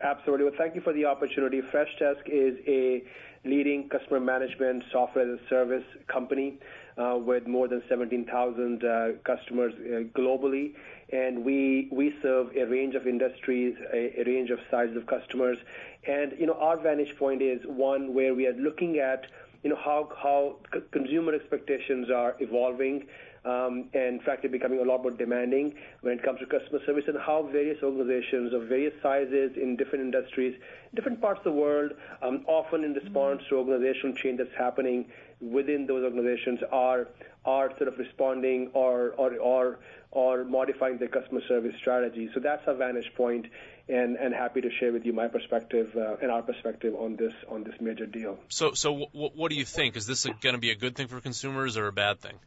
Absolutely. 0.00 0.46
Well, 0.46 0.54
thank 0.58 0.74
you 0.74 0.80
for 0.80 0.92
the 0.92 1.06
opportunity. 1.06 1.62
Freshdesk 1.62 2.26
is 2.26 2.58
a 2.66 3.04
leading 3.44 3.88
customer 3.88 4.20
management 4.20 4.84
software 4.90 5.32
as 5.32 5.40
a 5.40 5.48
service 5.48 5.84
company 6.06 6.58
uh, 6.96 7.16
with 7.18 7.46
more 7.46 7.68
than 7.68 7.82
17,000 7.88 8.84
uh, 8.84 9.08
customers 9.24 9.74
uh, 9.78 10.18
globally. 10.18 10.74
and 11.12 11.44
we 11.44 11.88
we 11.92 12.14
serve 12.22 12.56
a 12.56 12.64
range 12.64 12.94
of 12.94 13.06
industries, 13.06 13.74
a, 13.92 14.20
a 14.20 14.24
range 14.24 14.50
of 14.50 14.58
sizes 14.70 14.96
of 14.96 15.06
customers, 15.06 15.58
and 16.06 16.32
you 16.38 16.46
know 16.46 16.54
our 16.54 16.76
vantage 16.78 17.16
point 17.18 17.42
is 17.42 17.60
one 17.66 18.14
where 18.14 18.34
we 18.34 18.46
are 18.46 18.54
looking 18.54 18.98
at 18.98 19.26
you 19.62 19.70
know 19.70 19.76
how 19.76 20.08
how 20.22 20.56
c- 20.72 20.80
consumer 20.92 21.34
expectations 21.34 22.10
are 22.10 22.36
evolving. 22.40 23.06
Um, 23.46 23.90
and 23.92 24.22
frankly 24.22 24.48
becoming 24.48 24.78
a 24.78 24.84
lot 24.84 25.02
more 25.02 25.10
demanding 25.10 25.74
when 26.00 26.14
it 26.14 26.22
comes 26.22 26.40
to 26.40 26.46
customer 26.46 26.80
service 26.86 27.04
and 27.08 27.18
how 27.18 27.42
various 27.52 27.76
organizations 27.82 28.54
of 28.54 28.68
various 28.68 28.94
sizes 29.02 29.52
in 29.60 29.76
different 29.76 30.02
industries, 30.02 30.58
different 30.94 31.20
parts 31.20 31.40
of 31.40 31.44
the 31.44 31.52
world, 31.52 31.92
um, 32.22 32.42
often 32.46 32.84
in 32.84 32.94
response 32.94 33.42
to 33.50 33.58
organizational 33.58 34.16
change 34.16 34.38
that's 34.38 34.56
happening 34.56 35.04
within 35.42 35.86
those 35.86 36.04
organizations 36.04 36.60
are 36.72 37.08
are 37.44 37.68
sort 37.76 37.88
of 37.88 37.98
responding 37.98 38.70
or 38.72 39.10
or 39.18 39.34
or 39.36 39.78
or 40.12 40.44
modifying 40.44 40.96
their 40.96 41.08
customer 41.08 41.42
service 41.46 41.74
strategy. 41.78 42.30
So 42.32 42.40
that's 42.40 42.66
our 42.66 42.74
vantage 42.74 43.12
point, 43.14 43.46
and 43.88 44.16
and 44.16 44.34
happy 44.34 44.60
to 44.60 44.70
share 44.80 44.92
with 44.92 45.04
you 45.04 45.12
my 45.12 45.28
perspective 45.28 45.90
uh, 45.96 46.16
and 46.22 46.30
our 46.30 46.42
perspective 46.42 46.94
on 46.94 47.16
this 47.16 47.32
on 47.48 47.64
this 47.64 47.74
major 47.80 48.06
deal. 48.06 48.38
So 48.48 48.72
so 48.72 48.92
w- 48.92 49.30
what 49.34 49.50
do 49.50 49.56
you 49.56 49.64
think? 49.64 49.96
Is 49.96 50.06
this 50.06 50.24
going 50.24 50.54
to 50.54 50.60
be 50.60 50.70
a 50.70 50.76
good 50.76 50.96
thing 50.96 51.08
for 51.08 51.20
consumers 51.20 51.76
or 51.76 51.86
a 51.86 51.92
bad 51.92 52.20
thing? 52.20 52.38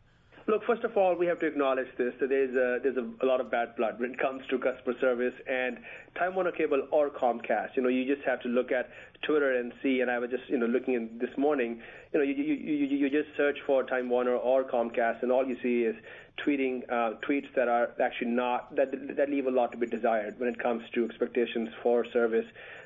Look, 0.49 0.63
first 0.63 0.85
of 0.85 0.95
all, 0.95 1.13
we 1.13 1.25
have 1.25 1.39
to 1.39 1.45
acknowledge 1.45 1.89
this. 1.97 2.13
That 2.21 2.29
there's 2.29 2.55
a, 2.55 2.79
there's 2.81 2.95
a, 2.95 3.25
lot 3.25 3.41
of 3.41 3.51
bad 3.51 3.75
blood 3.75 3.99
when 3.99 4.11
it 4.11 4.17
comes 4.17 4.43
to 4.49 4.57
customer 4.57 4.97
service 5.01 5.33
and 5.45 5.77
Time 6.17 6.35
Warner 6.35 6.53
Cable 6.53 6.87
or 6.89 7.09
Comcast. 7.09 7.75
You 7.75 7.83
know, 7.83 7.89
you 7.89 8.05
just 8.05 8.25
have 8.25 8.41
to 8.43 8.47
look 8.47 8.71
at 8.71 8.89
Twitter 9.23 9.59
and 9.59 9.73
see. 9.83 9.99
And 9.99 10.09
I 10.09 10.19
was 10.19 10.29
just 10.29 10.43
you 10.47 10.57
know 10.57 10.65
looking 10.65 10.93
in 10.93 11.17
this 11.19 11.37
morning. 11.37 11.81
You 12.13 12.19
know, 12.19 12.25
you 12.25 12.33
you 12.33 12.53
you, 12.53 12.97
you 12.97 13.09
just 13.09 13.35
search 13.35 13.57
for 13.65 13.83
Time 13.83 14.07
Warner 14.07 14.37
or 14.37 14.63
Comcast, 14.63 15.21
and 15.21 15.33
all 15.33 15.45
you 15.45 15.57
see 15.61 15.83
is 15.83 15.97
tweeting 16.45 16.83
uh, 16.89 17.17
tweets 17.27 17.53
that 17.57 17.67
are 17.67 17.89
actually 18.01 18.31
not 18.31 18.73
that 18.77 19.17
that 19.17 19.29
leave 19.29 19.47
a 19.47 19.51
lot 19.51 19.73
to 19.73 19.77
be 19.77 19.85
desired 19.85 20.39
when 20.39 20.47
it 20.47 20.57
comes 20.59 20.81
to 20.93 21.03
expectations 21.03 21.67
for 21.83 22.05
service 22.13 22.45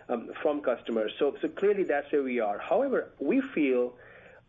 um, 0.10 0.32
from 0.42 0.62
customers. 0.62 1.12
So 1.20 1.36
so 1.40 1.48
clearly 1.48 1.84
that's 1.84 2.12
where 2.12 2.24
we 2.24 2.40
are. 2.40 2.58
However, 2.58 3.12
we 3.20 3.40
feel 3.54 3.94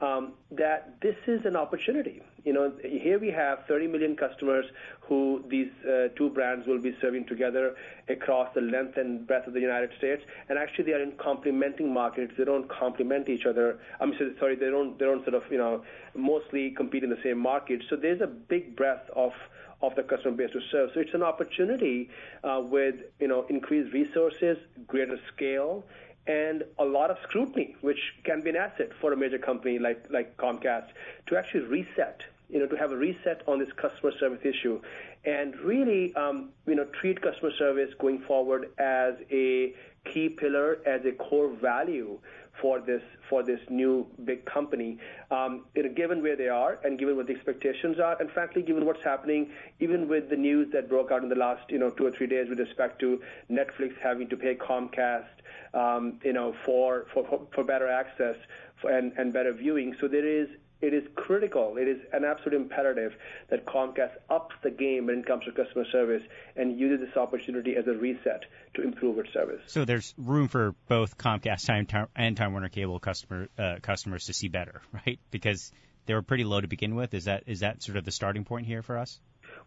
um, 0.01 0.33
that 0.51 0.99
this 1.03 1.17
is 1.27 1.45
an 1.45 1.57
opportunity. 1.57 2.23
You 2.45 2.53
know, 2.53 2.73
here 2.83 3.19
we 3.19 3.31
have 3.31 3.61
30 3.69 3.87
million 3.87 4.17
customers 4.17 4.65
who 5.01 5.45
these 5.49 5.71
uh, 5.85 6.09
two 6.17 6.31
brands 6.31 6.67
will 6.67 6.81
be 6.81 6.97
serving 7.01 7.27
together 7.27 7.77
across 8.09 8.53
the 8.55 8.61
length 8.61 8.97
and 8.97 9.27
breadth 9.27 9.47
of 9.47 9.55
the 9.55 9.61
United 9.61 9.91
States. 9.99 10.23
And 10.49 10.59
actually, 10.59 10.85
they 10.85 10.93
are 10.93 11.03
in 11.03 11.13
complementing 11.13 11.93
markets. 11.93 12.33
They 12.37 12.45
don't 12.45 12.69
complement 12.69 13.29
each 13.29 13.47
other. 13.47 13.79
I'm 14.01 14.13
sorry, 14.41 14.57
they 14.57 14.71
don't 14.71 14.99
they 14.99 15.05
don't 15.05 15.25
sort 15.25 15.35
of 15.35 15.45
you 15.51 15.59
know 15.59 15.83
mostly 16.15 16.71
compete 16.71 17.05
in 17.05 17.11
the 17.11 17.21
same 17.23 17.39
market. 17.39 17.83
So 17.89 17.97
there's 17.97 18.21
a 18.21 18.27
big 18.27 18.75
breadth 18.77 19.09
of 19.15 19.33
of 19.81 19.95
the 19.97 20.03
customer 20.03 20.37
base 20.37 20.51
to 20.53 20.61
serve. 20.71 20.91
So 20.95 21.01
it's 21.01 21.15
an 21.15 21.23
opportunity 21.23 22.09
uh, 22.45 22.61
with 22.63 22.97
you 23.21 23.29
know 23.29 23.47
increased 23.49 23.93
resources, 23.93 24.57
greater 24.87 25.19
scale, 25.35 25.85
and 26.27 26.63
a 26.79 26.85
lot 26.85 27.11
of 27.11 27.17
scrutiny, 27.29 27.75
which 27.81 27.99
can 28.25 28.43
be 28.43 28.51
an 28.51 28.57
asset 28.57 28.91
for 29.01 29.13
a 29.13 29.17
major 29.17 29.39
company 29.39 29.79
like, 29.79 30.05
like 30.11 30.37
Comcast, 30.37 30.87
to 31.27 31.37
actually 31.37 31.65
reset, 31.65 32.21
you 32.53 32.59
know, 32.59 32.67
to 32.67 32.77
have 32.77 32.93
a 32.93 32.97
reset 32.97 33.43
on 33.49 33.59
this 33.59 33.71
customer 33.81 34.13
service 34.21 34.41
issue, 34.45 34.81
and 35.25 35.57
really, 35.57 36.15
um, 36.15 36.51
you 36.67 36.75
know, 36.75 36.87
treat 37.01 37.21
customer 37.21 37.51
service 37.59 37.89
going 37.99 38.21
forward 38.29 38.71
as 38.79 39.15
a 39.31 39.75
key 40.13 40.29
pillar, 40.29 40.79
as 40.85 41.01
a 41.07 41.13
core 41.13 41.51
value 41.61 42.19
for 42.61 42.81
this 42.81 43.03
for 43.31 43.43
this 43.43 43.61
new 43.71 44.07
big 44.25 44.45
company. 44.45 44.99
Um, 45.31 45.65
you 45.75 45.85
know, 45.85 45.95
given 45.95 46.23
where 46.23 46.37
they 46.37 46.49
are 46.49 46.79
and 46.85 46.99
given 46.99 47.17
what 47.17 47.27
the 47.27 47.33
expectations 47.33 47.99
are, 47.99 48.21
and 48.21 48.31
frankly, 48.31 48.63
given 48.63 48.85
what's 48.85 49.03
happening, 49.03 49.51
even 49.81 50.07
with 50.07 50.29
the 50.29 50.37
news 50.37 50.69
that 50.73 50.89
broke 50.89 51.11
out 51.11 51.23
in 51.23 51.31
the 51.31 51.37
last 51.37 51.71
you 51.71 51.79
know 51.79 51.91
two 51.91 52.05
or 52.07 52.11
three 52.11 52.27
days 52.27 52.49
with 52.51 52.59
respect 52.59 53.01
to 53.01 53.21
Netflix 53.51 53.93
having 54.03 54.29
to 54.29 54.37
pay 54.37 54.55
Comcast, 54.57 55.25
um, 55.73 56.21
you 56.23 56.35
know, 56.35 56.55
for 56.67 57.07
for 57.15 57.47
for 57.55 57.65
better 57.65 57.89
access 57.89 58.37
and 58.85 59.13
and 59.17 59.33
better 59.33 59.53
viewing. 59.53 59.95
So 60.01 60.09
there 60.09 60.27
is 60.27 60.49
it 60.83 60.93
is 60.93 61.05
critical, 61.15 61.77
it 61.79 61.87
is 61.89 61.99
an 62.13 62.25
absolute 62.25 62.61
imperative 62.61 63.13
that 63.51 63.65
Comcast 63.65 64.11
ups 64.29 64.55
the 64.63 64.71
game 64.71 65.07
when 65.07 65.21
it 65.21 65.27
comes 65.27 65.45
to 65.45 65.53
customer 65.53 65.85
service 65.91 66.23
and 66.57 66.79
uses 66.79 67.07
this 67.07 67.17
opportunity 67.17 67.77
as 67.77 67.87
a 67.87 67.93
reset 67.93 68.43
to 68.75 68.83
improve 68.83 69.19
its 69.19 69.33
service. 69.33 69.63
So 69.69 69.85
there's 69.85 70.13
room 70.19 70.49
for 70.49 70.75
both 70.89 71.17
Comcast 71.17 71.67
Time 71.67 71.87
and 72.17 72.37
Time 72.37 72.53
Warner 72.53 72.69
Cable 72.69 72.99
customer 72.99 73.49
uh, 73.57 73.77
customers 73.81 74.27
to 74.27 74.35
see 74.35 74.49
better, 74.49 74.83
right? 74.93 75.21
Because 75.31 75.73
they 76.07 76.15
were 76.15 76.23
pretty 76.23 76.45
low 76.45 76.61
to 76.61 76.69
begin 76.69 76.97
with. 76.97 77.15
Is 77.15 77.25
that 77.25 77.45
is 77.47 77.61
that 77.61 77.83
sort 77.83 77.97
of 77.97 78.05
the 78.05 78.11
starting 78.11 78.45
point 78.45 78.67
here 78.67 78.83
for 78.83 78.99
us? 78.99 79.21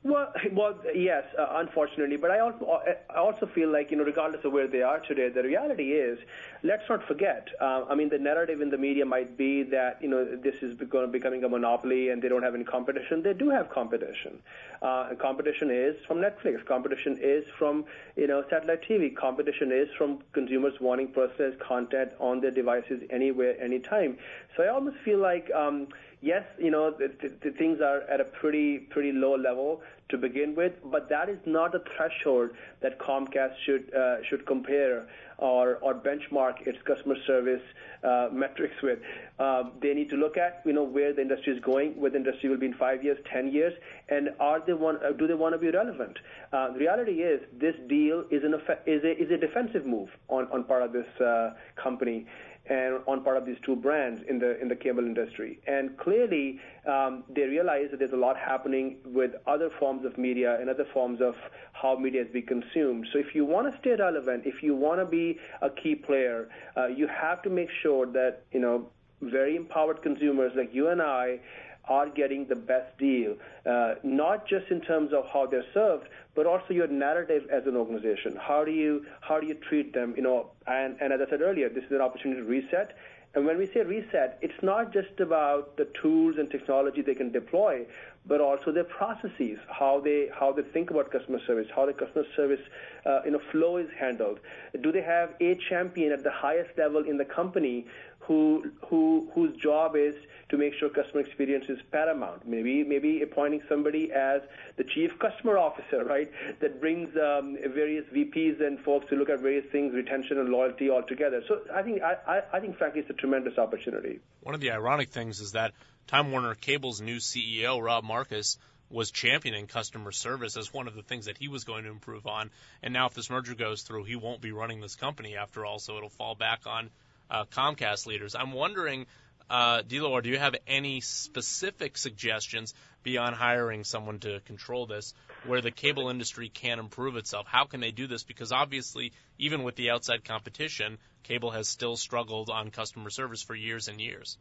Well, 0.05 0.31
well, 0.51 0.79
yes, 0.93 1.23
uh, 1.37 1.47
unfortunately, 1.53 2.17
but 2.17 2.29
I 2.29 2.39
also 2.39 2.81
I 3.09 3.17
also 3.17 3.47
feel 3.47 3.69
like 3.71 3.89
you 3.89 3.97
know, 3.97 4.03
regardless 4.03 4.45
of 4.45 4.53
where 4.53 4.67
they 4.67 4.83
are 4.83 4.99
today, 4.99 5.29
the 5.29 5.41
reality 5.41 5.93
is, 5.93 6.19
let's 6.63 6.87
not 6.87 7.07
forget. 7.07 7.47
Uh, 7.59 7.85
I 7.89 7.95
mean, 7.95 8.09
the 8.09 8.19
narrative 8.19 8.61
in 8.61 8.69
the 8.69 8.77
media 8.77 9.05
might 9.05 9.35
be 9.35 9.63
that 9.63 10.01
you 10.01 10.07
know 10.07 10.23
this 10.23 10.55
is 10.61 10.77
to 10.77 11.07
becoming 11.07 11.43
a 11.43 11.49
monopoly 11.49 12.09
and 12.09 12.21
they 12.21 12.29
don't 12.29 12.43
have 12.43 12.53
any 12.53 12.63
competition. 12.63 13.23
They 13.23 13.33
do 13.33 13.49
have 13.49 13.69
competition. 13.71 14.39
Uh, 14.81 15.15
competition 15.15 15.71
is 15.71 15.95
from 16.05 16.17
Netflix. 16.17 16.63
Competition 16.65 17.17
is 17.19 17.43
from 17.57 17.85
you 18.15 18.27
know 18.27 18.43
satellite 18.47 18.83
TV. 18.87 19.15
Competition 19.15 19.71
is 19.71 19.89
from 19.97 20.19
consumers 20.33 20.79
wanting 20.79 21.07
personalized 21.07 21.59
content 21.59 22.11
on 22.19 22.41
their 22.41 22.51
devices 22.51 23.01
anywhere, 23.09 23.59
anytime. 23.59 24.17
So 24.55 24.63
I 24.63 24.67
almost 24.67 24.97
feel 24.97 25.17
like. 25.17 25.49
Um, 25.51 25.87
yes, 26.25 26.43
you 26.57 26.71
know, 26.71 26.91
the, 26.91 27.11
the, 27.21 27.31
the 27.43 27.51
things 27.51 27.79
are 27.81 28.01
at 28.01 28.19
a 28.19 28.25
pretty 28.25 28.79
pretty 28.79 29.11
low 29.11 29.35
level 29.35 29.81
to 30.09 30.17
begin 30.17 30.55
with, 30.55 30.73
but 30.91 31.07
that 31.09 31.29
is 31.29 31.37
not 31.45 31.73
a 31.73 31.79
threshold 31.95 32.49
that 32.81 32.99
Comcast 32.99 33.53
should 33.65 33.93
uh, 33.93 34.17
should 34.27 34.45
compare 34.45 35.07
or 35.37 35.75
or 35.75 35.93
benchmark 35.93 36.65
its 36.65 36.77
customer 36.85 37.15
service 37.27 37.61
uh, 38.03 38.29
metrics 38.31 38.75
with. 38.81 38.99
Uh, 39.39 39.63
they 39.81 39.93
need 39.93 40.09
to 40.09 40.15
look 40.15 40.37
at 40.37 40.61
you 40.65 40.73
know 40.73 40.83
where 40.83 41.13
the 41.13 41.21
industry 41.21 41.53
is 41.53 41.63
going, 41.63 41.91
where 41.99 42.09
the 42.09 42.17
industry 42.17 42.49
will 42.49 42.57
be 42.57 42.67
in 42.67 42.73
five 42.73 43.03
years, 43.03 43.17
ten 43.31 43.51
years, 43.51 43.73
and 44.09 44.29
are 44.39 44.61
they 44.65 44.73
want 44.73 45.03
uh, 45.03 45.11
do 45.11 45.27
they 45.27 45.33
want 45.35 45.53
to 45.53 45.59
be 45.59 45.69
relevant? 45.69 46.17
Uh, 46.51 46.71
the 46.73 46.79
reality 46.79 47.21
is 47.21 47.39
this 47.59 47.75
deal 47.87 48.25
is 48.31 48.43
an 48.43 48.55
is 48.85 49.03
a 49.03 49.23
is 49.23 49.29
a 49.31 49.37
defensive 49.37 49.85
move 49.85 50.09
on 50.27 50.47
on 50.51 50.63
part 50.63 50.81
of 50.81 50.91
this 50.91 51.07
uh, 51.21 51.51
company 51.75 52.25
and 52.67 52.99
on 53.07 53.23
part 53.23 53.37
of 53.37 53.45
these 53.45 53.57
two 53.63 53.75
brands 53.75 54.21
in 54.27 54.39
the 54.39 54.59
in 54.59 54.67
the 54.67 54.75
cable 54.75 55.03
industry. 55.03 55.59
And 55.67 55.97
clearly, 55.97 56.59
um, 56.87 57.23
they 57.29 57.43
realize 57.43 57.87
that 57.91 57.99
there's 57.99 58.13
a 58.13 58.17
lot 58.17 58.37
happening 58.37 58.97
with 59.05 59.31
other 59.45 59.69
forms 59.79 60.05
of 60.05 60.17
media 60.17 60.59
and 60.59 60.69
other 60.69 60.85
forms 60.93 61.21
of 61.21 61.35
how 61.73 61.95
media 61.97 62.21
is 62.23 62.27
being 62.31 62.45
consumed. 62.45 63.07
So 63.13 63.19
if 63.19 63.35
you 63.35 63.45
want 63.45 63.71
to 63.71 63.79
stay 63.79 63.95
relevant, 63.95 64.43
if 64.45 64.63
you 64.63 64.75
want 64.75 64.99
to 64.99 65.05
be 65.05 65.37
a 65.61 65.69
key 65.69 65.95
player, 65.95 66.49
uh, 66.75 66.87
you 66.87 67.07
have 67.07 67.41
to 67.43 67.49
make 67.49 67.69
sure 67.83 68.05
that 68.07 68.43
you 68.51 68.59
know 68.59 68.89
very 69.21 69.55
empowered 69.55 70.01
consumers 70.01 70.51
like 70.55 70.73
you 70.73 70.89
and 70.89 71.01
I 71.01 71.39
are 71.87 72.09
getting 72.09 72.47
the 72.47 72.55
best 72.55 72.97
deal, 72.97 73.35
uh, 73.65 73.95
not 74.03 74.47
just 74.47 74.69
in 74.69 74.81
terms 74.81 75.13
of 75.13 75.25
how 75.31 75.45
they're 75.45 75.65
served, 75.73 76.07
but 76.35 76.45
also 76.45 76.73
your 76.73 76.87
narrative 76.87 77.43
as 77.51 77.65
an 77.65 77.75
organization. 77.75 78.35
How 78.39 78.63
do 78.63 78.71
you 78.71 79.05
how 79.21 79.39
do 79.39 79.47
you 79.47 79.55
treat 79.55 79.93
them? 79.93 80.13
You 80.15 80.23
know, 80.23 80.47
and, 80.67 80.97
and 81.01 81.13
as 81.13 81.19
I 81.25 81.29
said 81.29 81.41
earlier, 81.41 81.69
this 81.69 81.83
is 81.83 81.91
an 81.91 82.01
opportunity 82.01 82.41
to 82.41 82.47
reset. 82.47 82.95
And 83.35 83.45
when 83.45 83.57
we 83.57 83.69
say 83.73 83.81
reset, 83.81 84.37
it's 84.41 84.63
not 84.63 84.93
just 84.93 85.19
about 85.19 85.75
the 85.75 85.89
tools 86.01 86.35
and 86.39 86.49
technology 86.49 87.01
they 87.01 87.15
can 87.15 87.33
deploy, 87.33 87.85
but 88.25 88.39
also 88.39 88.71
their 88.71 88.85
processes, 88.85 89.59
how 89.67 89.99
they 89.99 90.29
how 90.33 90.53
they 90.53 90.61
think 90.61 90.89
about 90.89 91.11
customer 91.11 91.39
service, 91.45 91.67
how 91.75 91.85
the 91.85 91.91
customer 91.93 92.23
service 92.35 92.61
uh, 93.05 93.19
you 93.25 93.31
know 93.31 93.41
flow 93.51 93.75
is 93.75 93.89
handled. 93.99 94.39
Do 94.81 94.91
they 94.91 95.01
have 95.01 95.31
a 95.41 95.59
champion 95.69 96.13
at 96.13 96.23
the 96.23 96.31
highest 96.31 96.77
level 96.77 97.03
in 97.03 97.17
the 97.17 97.25
company 97.25 97.85
who 98.27 98.71
who 98.87 99.29
whose 99.33 99.55
job 99.57 99.95
is 99.95 100.15
to 100.49 100.57
make 100.57 100.73
sure 100.73 100.89
customer 100.89 101.21
experience 101.21 101.65
is 101.69 101.79
paramount. 101.91 102.47
Maybe 102.47 102.83
maybe 102.83 103.21
appointing 103.21 103.61
somebody 103.67 104.11
as 104.11 104.41
the 104.77 104.83
chief 104.83 105.11
customer 105.19 105.57
officer, 105.57 106.03
right? 106.03 106.31
That 106.59 106.79
brings 106.79 107.09
um, 107.17 107.57
various 107.73 108.05
VPs 108.13 108.65
and 108.65 108.79
folks 108.79 109.09
to 109.09 109.15
look 109.15 109.29
at 109.29 109.39
various 109.39 109.65
things, 109.71 109.93
retention 109.93 110.37
and 110.39 110.49
loyalty 110.49 110.89
all 110.89 111.03
together. 111.03 111.41
So 111.47 111.61
I 111.73 111.81
think 111.81 112.01
I, 112.01 112.17
I, 112.27 112.41
I 112.53 112.59
think 112.59 112.77
frankly 112.77 113.01
it's 113.01 113.09
a 113.09 113.13
tremendous 113.13 113.57
opportunity. 113.57 114.19
One 114.41 114.55
of 114.55 114.61
the 114.61 114.71
ironic 114.71 115.09
things 115.09 115.39
is 115.39 115.53
that 115.53 115.73
Time 116.07 116.31
Warner 116.31 116.53
Cable's 116.55 117.01
new 117.01 117.17
CEO 117.17 117.81
Rob 117.81 118.03
Marcus 118.03 118.57
was 118.89 119.09
championing 119.09 119.65
customer 119.65 120.11
service 120.11 120.57
as 120.57 120.71
one 120.71 120.87
of 120.87 120.93
the 120.93 121.01
things 121.01 121.25
that 121.25 121.37
he 121.37 121.47
was 121.47 121.63
going 121.63 121.85
to 121.85 121.89
improve 121.89 122.27
on. 122.27 122.51
And 122.83 122.93
now, 122.93 123.07
if 123.07 123.15
this 123.15 123.31
merger 123.31 123.55
goes 123.55 123.81
through, 123.81 124.03
he 124.03 124.15
won't 124.15 124.41
be 124.41 124.51
running 124.51 124.79
this 124.79 124.95
company 124.95 125.35
after 125.35 125.65
all, 125.65 125.79
so 125.79 125.97
it'll 125.97 126.09
fall 126.09 126.35
back 126.35 126.67
on 126.67 126.91
uh, 127.29 127.45
Comcast 127.45 128.05
leaders. 128.05 128.35
I'm 128.35 128.51
wondering, 128.51 129.05
uh, 129.49 129.81
do 129.81 129.95
you 129.95 130.39
have 130.39 130.55
any 130.67 131.01
specific 131.01 131.97
suggestions 131.97 132.73
beyond 133.03 133.35
hiring 133.35 133.83
someone 133.83 134.19
to 134.19 134.39
control 134.41 134.87
this 134.87 135.13
where 135.45 135.61
the 135.61 135.71
cable 135.71 136.09
industry 136.09 136.49
can 136.49 136.79
improve 136.79 137.15
itself? 137.15 137.45
How 137.47 137.65
can 137.65 137.79
they 137.79 137.91
do 137.91 138.07
this? 138.07 138.23
Because 138.23 138.51
obviously, 138.51 139.13
even 139.37 139.63
with 139.63 139.75
the 139.75 139.91
outside 139.91 140.23
competition, 140.23 140.97
cable 141.23 141.51
has 141.51 141.67
still 141.67 141.95
struggled 141.95 142.49
on 142.49 142.71
customer 142.71 143.09
service 143.09 143.43
for 143.43 143.55
years 143.55 143.87
and 143.87 144.01
years. 144.01 144.37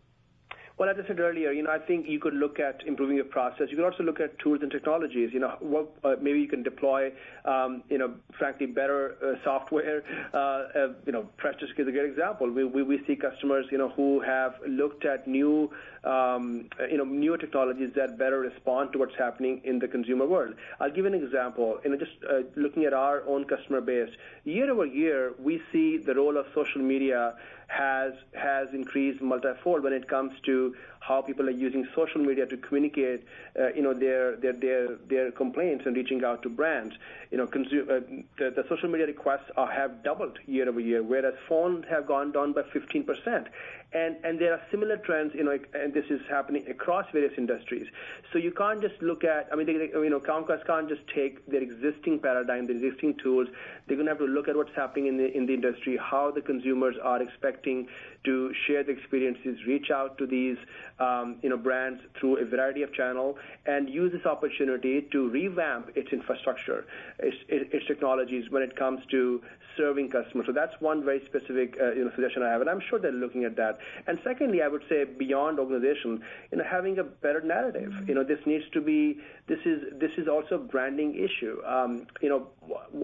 Well, 0.76 0.88
as 0.88 0.96
I 1.02 1.06
said 1.06 1.20
earlier, 1.20 1.52
you 1.52 1.62
know, 1.62 1.70
I 1.70 1.78
think 1.78 2.08
you 2.08 2.18
could 2.18 2.34
look 2.34 2.58
at 2.58 2.82
improving 2.84 3.14
your 3.14 3.26
process. 3.26 3.68
You 3.70 3.76
could 3.76 3.84
also 3.84 4.02
look 4.02 4.18
at 4.18 4.36
tools 4.40 4.58
and 4.60 4.72
technologies. 4.72 5.30
You 5.32 5.38
know, 5.38 5.56
what, 5.60 5.88
uh, 6.02 6.16
maybe 6.20 6.40
you 6.40 6.48
can 6.48 6.64
deploy, 6.64 7.12
um, 7.44 7.84
you 7.88 7.96
know, 7.96 8.14
frankly, 8.36 8.66
better 8.66 9.14
uh, 9.22 9.44
software. 9.44 10.02
Uh, 10.34 10.36
uh, 10.36 10.92
you 11.06 11.12
know, 11.12 11.28
Freshdesk 11.40 11.78
is 11.78 11.86
a 11.86 11.92
great 11.92 12.10
example. 12.10 12.50
We, 12.50 12.64
we, 12.64 12.82
we 12.82 13.00
see 13.06 13.14
customers, 13.14 13.66
you 13.70 13.78
know, 13.78 13.90
who 13.90 14.20
have 14.22 14.54
looked 14.66 15.04
at 15.04 15.28
new, 15.28 15.70
um, 16.02 16.68
you 16.90 16.98
know, 16.98 17.04
newer 17.04 17.38
technologies 17.38 17.90
that 17.94 18.18
better 18.18 18.40
respond 18.40 18.92
to 18.94 18.98
what's 18.98 19.16
happening 19.16 19.60
in 19.62 19.78
the 19.78 19.86
consumer 19.86 20.26
world. 20.26 20.54
I'll 20.80 20.90
give 20.90 21.06
an 21.06 21.14
example. 21.14 21.78
You 21.84 21.90
know, 21.90 21.98
just 21.98 22.16
uh, 22.28 22.40
looking 22.56 22.84
at 22.84 22.92
our 22.92 23.22
own 23.28 23.44
customer 23.44 23.80
base, 23.80 24.10
year 24.42 24.68
over 24.72 24.86
year, 24.86 25.34
we 25.38 25.62
see 25.70 25.98
the 25.98 26.16
role 26.16 26.36
of 26.36 26.46
social 26.52 26.82
media 26.82 27.34
has 27.68 28.12
has 28.34 28.68
increased 28.72 29.20
multifold 29.22 29.82
when 29.82 29.92
it 29.92 30.08
comes 30.08 30.32
to 30.44 30.74
how 31.06 31.20
people 31.20 31.46
are 31.46 31.58
using 31.66 31.86
social 31.94 32.20
media 32.20 32.46
to 32.46 32.56
communicate, 32.56 33.24
uh, 33.60 33.68
you 33.74 33.82
know, 33.82 33.92
their, 33.92 34.36
their 34.36 34.52
their 34.54 34.96
their 35.08 35.30
complaints 35.30 35.84
and 35.86 35.94
reaching 35.96 36.24
out 36.24 36.42
to 36.42 36.48
brands. 36.48 36.94
You 37.30 37.38
know, 37.38 37.44
uh, 37.44 38.00
the, 38.38 38.50
the 38.50 38.64
social 38.68 38.88
media 38.88 39.06
requests 39.06 39.50
are, 39.56 39.70
have 39.70 40.02
doubled 40.02 40.38
year 40.46 40.68
over 40.68 40.80
year, 40.80 41.02
whereas 41.02 41.34
phones 41.48 41.84
have 41.90 42.06
gone 42.06 42.32
down 42.32 42.52
by 42.52 42.62
15 42.72 43.04
percent. 43.04 43.48
And 43.92 44.16
and 44.24 44.40
there 44.40 44.52
are 44.52 44.60
similar 44.70 44.96
trends, 44.96 45.34
you 45.34 45.44
know, 45.44 45.58
and 45.74 45.92
this 45.92 46.06
is 46.08 46.20
happening 46.28 46.64
across 46.68 47.06
various 47.12 47.34
industries. 47.36 47.86
So 48.32 48.38
you 48.38 48.50
can't 48.50 48.80
just 48.80 49.00
look 49.02 49.22
at, 49.24 49.48
I 49.52 49.56
mean, 49.56 49.66
they, 49.66 49.90
you 49.92 50.10
know, 50.10 50.20
Comcast 50.20 50.66
can't 50.66 50.88
just 50.88 51.02
take 51.14 51.46
their 51.46 51.62
existing 51.62 52.18
paradigm, 52.20 52.66
their 52.66 52.76
existing 52.76 53.16
tools. 53.22 53.48
They're 53.86 53.96
going 53.96 54.06
to 54.06 54.12
have 54.12 54.18
to 54.18 54.26
look 54.26 54.48
at 54.48 54.56
what's 54.56 54.74
happening 54.74 55.06
in 55.06 55.16
the 55.18 55.30
in 55.36 55.46
the 55.46 55.54
industry, 55.54 55.96
how 55.96 56.30
the 56.30 56.40
consumers 56.40 56.96
are 57.02 57.22
expecting 57.22 57.86
to 58.24 58.52
share 58.66 58.82
the 58.82 58.92
experiences, 58.92 59.58
reach 59.66 59.90
out 59.90 60.18
to 60.18 60.26
these 60.26 60.56
um, 60.98 61.36
you 61.42 61.48
know 61.48 61.56
brands 61.56 62.00
through 62.18 62.38
a 62.38 62.44
variety 62.44 62.82
of 62.82 62.92
channels, 62.92 63.36
and 63.66 63.88
use 63.88 64.12
this 64.12 64.26
opportunity 64.26 65.06
to 65.12 65.28
revamp 65.30 65.90
its 65.94 66.12
infrastructure, 66.12 66.86
its, 67.18 67.36
its 67.48 67.86
technologies 67.86 68.44
when 68.50 68.62
it 68.62 68.76
comes 68.76 69.00
to 69.10 69.42
serving 69.76 70.10
customers. 70.10 70.46
So 70.46 70.52
that's 70.52 70.74
one 70.80 71.04
very 71.04 71.22
specific 71.26 71.76
uh, 71.80 71.92
you 71.92 72.04
know 72.04 72.10
suggestion 72.14 72.42
I 72.42 72.50
have, 72.50 72.60
and 72.60 72.70
I'm 72.70 72.80
sure 72.88 72.98
they're 72.98 73.12
looking 73.12 73.44
at 73.44 73.56
that. 73.56 73.78
And 74.06 74.18
secondly, 74.24 74.62
I 74.62 74.68
would 74.68 74.82
say 74.88 75.04
beyond 75.04 75.58
organization, 75.58 76.22
you 76.50 76.58
know, 76.58 76.64
having 76.64 76.98
a 76.98 77.04
better 77.04 77.40
narrative. 77.40 77.92
You 78.06 78.14
know, 78.14 78.24
this 78.24 78.38
needs 78.46 78.64
to 78.72 78.80
be 78.80 79.18
this 79.48 79.58
is 79.64 79.82
this 79.98 80.10
is 80.16 80.28
also 80.28 80.56
a 80.56 80.58
branding 80.58 81.14
issue. 81.14 81.62
Um, 81.66 82.06
you 82.20 82.28
know, 82.28 82.48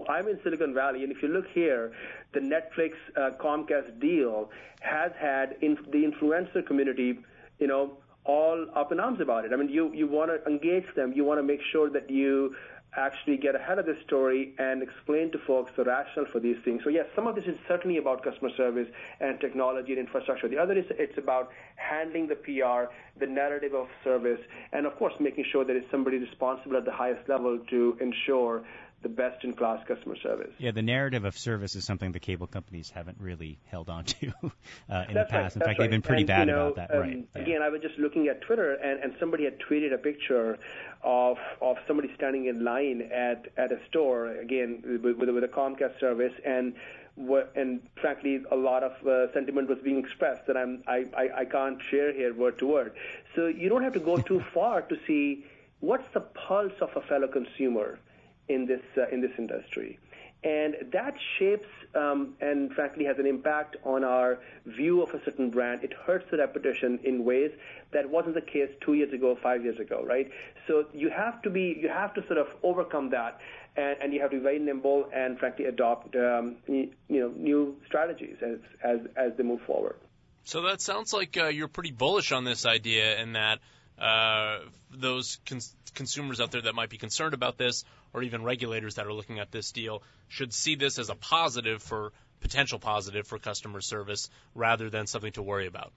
I'm 0.07 0.27
in 0.27 0.39
Silicon 0.43 0.73
Valley, 0.73 1.03
and 1.03 1.11
if 1.11 1.21
you 1.21 1.29
look 1.29 1.47
here, 1.53 1.91
the 2.33 2.39
Netflix 2.39 2.93
uh, 3.15 3.31
Comcast 3.39 3.99
deal 3.99 4.49
has 4.81 5.11
had 5.19 5.57
in 5.61 5.77
the 5.91 6.03
influencer 6.05 6.65
community, 6.65 7.19
you 7.59 7.67
know, 7.67 7.97
all 8.23 8.67
up 8.75 8.91
in 8.91 8.99
arms 8.99 9.19
about 9.19 9.45
it. 9.45 9.53
I 9.53 9.55
mean, 9.55 9.69
you 9.69 9.91
you 9.93 10.07
want 10.07 10.31
to 10.31 10.49
engage 10.49 10.85
them, 10.95 11.13
you 11.13 11.23
want 11.23 11.39
to 11.39 11.43
make 11.43 11.61
sure 11.71 11.89
that 11.89 12.09
you 12.09 12.55
actually 12.95 13.37
get 13.37 13.55
ahead 13.55 13.79
of 13.79 13.85
the 13.85 13.97
story 14.05 14.53
and 14.57 14.83
explain 14.83 15.31
to 15.31 15.37
folks 15.39 15.71
the 15.77 15.83
rationale 15.83 16.29
for 16.29 16.39
these 16.39 16.57
things. 16.65 16.81
So 16.83 16.89
yes, 16.89 17.05
some 17.15 17.25
of 17.25 17.35
this 17.35 17.45
is 17.45 17.57
certainly 17.67 17.97
about 17.97 18.21
customer 18.21 18.49
service 18.57 18.87
and 19.21 19.39
technology 19.39 19.93
and 19.93 19.99
infrastructure. 19.99 20.49
The 20.49 20.57
other 20.57 20.77
is 20.77 20.85
it's 20.89 21.17
about 21.17 21.51
handling 21.75 22.27
the 22.27 22.35
PR, 22.35 22.91
the 23.17 23.27
narrative 23.27 23.73
of 23.73 23.87
service, 24.03 24.41
and 24.73 24.85
of 24.85 24.95
course 24.97 25.13
making 25.19 25.45
sure 25.51 25.63
that 25.63 25.75
it's 25.75 25.89
somebody 25.89 26.17
responsible 26.17 26.75
at 26.75 26.85
the 26.85 26.91
highest 26.91 27.29
level 27.29 27.59
to 27.69 27.97
ensure 28.01 28.63
the 29.01 29.09
best 29.09 29.43
in 29.43 29.53
class 29.53 29.85
customer 29.87 30.15
service. 30.21 30.51
Yeah, 30.59 30.71
the 30.71 30.81
narrative 30.81 31.25
of 31.25 31.37
service 31.37 31.75
is 31.75 31.85
something 31.85 32.11
the 32.11 32.19
cable 32.19 32.47
companies 32.47 32.89
haven't 32.89 33.17
really 33.19 33.57
held 33.65 33.89
on 33.89 34.05
to 34.05 34.27
uh, 34.43 34.47
in 34.47 34.51
that's 34.89 35.07
the 35.09 35.13
past. 35.13 35.33
Right, 35.33 35.43
in 35.55 35.59
fact, 35.59 35.61
right. 35.61 35.77
they've 35.79 35.89
been 35.89 36.01
pretty 36.01 36.21
and, 36.21 36.27
bad 36.27 36.47
you 36.47 36.53
know, 36.53 36.67
about 36.67 36.89
that. 36.89 36.95
Um, 36.95 37.01
right. 37.01 37.27
Yeah. 37.35 37.41
Again, 37.41 37.61
I 37.61 37.69
was 37.69 37.81
just 37.81 37.97
looking 37.97 38.27
at 38.27 38.41
Twitter, 38.41 38.73
and, 38.73 39.01
and 39.01 39.13
somebody 39.19 39.45
had 39.45 39.57
tweeted 39.59 39.93
a 39.93 39.97
picture 39.97 40.57
of 41.03 41.37
of 41.61 41.77
somebody 41.87 42.11
standing 42.15 42.45
in 42.45 42.63
line 42.63 43.09
at 43.13 43.47
at 43.57 43.71
a 43.71 43.79
store 43.89 44.27
again 44.27 44.83
with, 45.03 45.17
with, 45.17 45.29
with 45.29 45.43
a 45.43 45.47
Comcast 45.47 45.99
service 45.99 46.33
and 46.45 46.73
what, 47.15 47.51
and 47.55 47.81
frankly, 47.99 48.41
a 48.51 48.55
lot 48.55 48.83
of 48.83 48.93
uh, 49.05 49.31
sentiment 49.33 49.67
was 49.67 49.79
being 49.83 49.97
expressed 49.97 50.47
that 50.47 50.55
I'm, 50.55 50.81
I, 50.87 51.05
I, 51.15 51.29
I 51.39 51.45
can't 51.45 51.77
share 51.89 52.13
here 52.13 52.33
word 52.33 52.57
to 52.59 52.67
word. 52.67 52.93
So 53.35 53.47
you 53.47 53.67
don't 53.69 53.83
have 53.83 53.93
to 53.93 53.99
go 53.99 54.17
too 54.17 54.41
far 54.53 54.81
to 54.83 54.97
see 55.05 55.45
what's 55.81 56.07
the 56.13 56.21
pulse 56.21 56.73
of 56.79 56.89
a 56.95 57.01
fellow 57.01 57.27
consumer 57.27 57.99
in 58.47 58.65
this 58.65 58.81
uh, 58.97 59.07
in 59.11 59.21
this 59.21 59.31
industry, 59.37 59.99
and 60.43 60.75
that 60.91 61.15
shapes 61.37 61.67
um, 61.95 62.35
and 62.41 62.71
frankly 62.73 63.05
has 63.05 63.17
an 63.19 63.25
impact 63.25 63.77
on 63.83 64.03
our 64.03 64.39
view 64.65 65.01
of 65.01 65.09
a 65.13 65.23
certain 65.23 65.49
brand. 65.49 65.83
It 65.83 65.93
hurts 65.93 66.25
the 66.31 66.37
reputation 66.37 66.99
in 67.03 67.23
ways 67.23 67.51
that 67.91 68.09
wasn't 68.09 68.35
the 68.35 68.41
case 68.41 68.69
two 68.81 68.93
years 68.93 69.13
ago, 69.13 69.37
five 69.41 69.63
years 69.63 69.79
ago, 69.79 70.03
right? 70.05 70.29
So 70.67 70.85
you 70.93 71.09
have 71.09 71.41
to 71.43 71.49
be 71.49 71.77
you 71.79 71.89
have 71.89 72.13
to 72.15 72.25
sort 72.27 72.37
of 72.37 72.47
overcome 72.63 73.09
that. 73.11 73.39
And, 73.77 73.97
and 74.01 74.13
you 74.13 74.19
have 74.19 74.31
to 74.31 74.35
be 74.35 74.43
very 74.43 74.59
nimble 74.59 75.07
and, 75.13 75.39
frankly, 75.39 75.63
adopt 75.63 76.13
um, 76.17 76.57
you 76.67 76.91
know 77.07 77.29
new 77.29 77.77
strategies 77.85 78.35
as, 78.41 78.57
as 78.83 78.99
as 79.15 79.31
they 79.37 79.43
move 79.43 79.61
forward. 79.61 79.95
So 80.43 80.63
that 80.63 80.81
sounds 80.81 81.13
like 81.13 81.37
uh, 81.37 81.47
you're 81.47 81.69
pretty 81.69 81.91
bullish 81.91 82.33
on 82.33 82.43
this 82.43 82.65
idea, 82.65 83.17
and 83.17 83.35
that 83.35 83.59
uh, 83.97 84.59
those 84.89 85.39
cons- 85.45 85.73
consumers 85.93 86.41
out 86.41 86.51
there 86.51 86.61
that 86.63 86.75
might 86.75 86.89
be 86.89 86.97
concerned 86.97 87.33
about 87.33 87.57
this, 87.57 87.85
or 88.13 88.23
even 88.23 88.43
regulators 88.43 88.95
that 88.95 89.05
are 89.07 89.13
looking 89.13 89.39
at 89.39 89.51
this 89.51 89.71
deal, 89.71 90.03
should 90.27 90.53
see 90.53 90.75
this 90.75 90.99
as 90.99 91.09
a 91.09 91.15
positive 91.15 91.81
for 91.81 92.13
potential 92.41 92.79
positive 92.79 93.27
for 93.27 93.37
customer 93.39 93.81
service 93.81 94.29
rather 94.55 94.89
than 94.89 95.07
something 95.07 95.31
to 95.33 95.41
worry 95.41 95.67
about. 95.67 95.91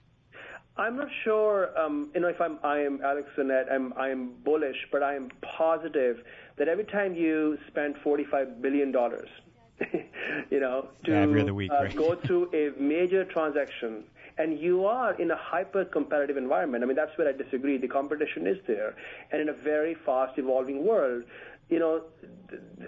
I'm 0.77 0.97
not 0.97 1.07
sure, 1.23 1.77
um, 1.79 2.11
you 2.13 2.19
know, 2.19 2.27
if 2.27 2.41
I'm, 2.41 2.59
I 2.63 2.79
am 2.79 2.99
Alex 3.01 3.29
Annette, 3.37 3.67
I'm, 3.71 3.93
I'm 3.93 4.33
bullish, 4.43 4.75
but 4.91 5.01
I 5.01 5.15
am 5.15 5.29
positive 5.57 6.17
that 6.57 6.67
every 6.67 6.83
time 6.83 7.15
you 7.15 7.57
spend 7.67 7.95
$45 8.05 8.61
billion, 8.61 8.91
you 10.49 10.59
know, 10.59 10.89
to 11.05 11.11
Yeah, 11.11 11.21
every 11.21 11.41
other 11.41 11.53
week, 11.53 11.71
uh, 11.71 11.83
right? 11.83 11.95
go 11.95 12.15
through 12.25 12.49
a 12.53 12.77
major 12.79 13.23
transaction, 13.23 14.03
and 14.37 14.59
you 14.59 14.85
are 14.85 15.13
in 15.13 15.31
a 15.31 15.37
hyper 15.37 15.85
competitive 15.85 16.35
environment. 16.35 16.83
I 16.83 16.87
mean, 16.87 16.97
that's 16.97 17.17
where 17.17 17.29
I 17.29 17.31
disagree. 17.31 17.77
The 17.77 17.87
competition 17.87 18.45
is 18.45 18.57
there, 18.67 18.95
and 19.31 19.41
in 19.41 19.47
a 19.47 19.53
very 19.53 19.95
fast 20.05 20.37
evolving 20.37 20.85
world, 20.85 21.23
you 21.69 21.79
know, 21.79 22.03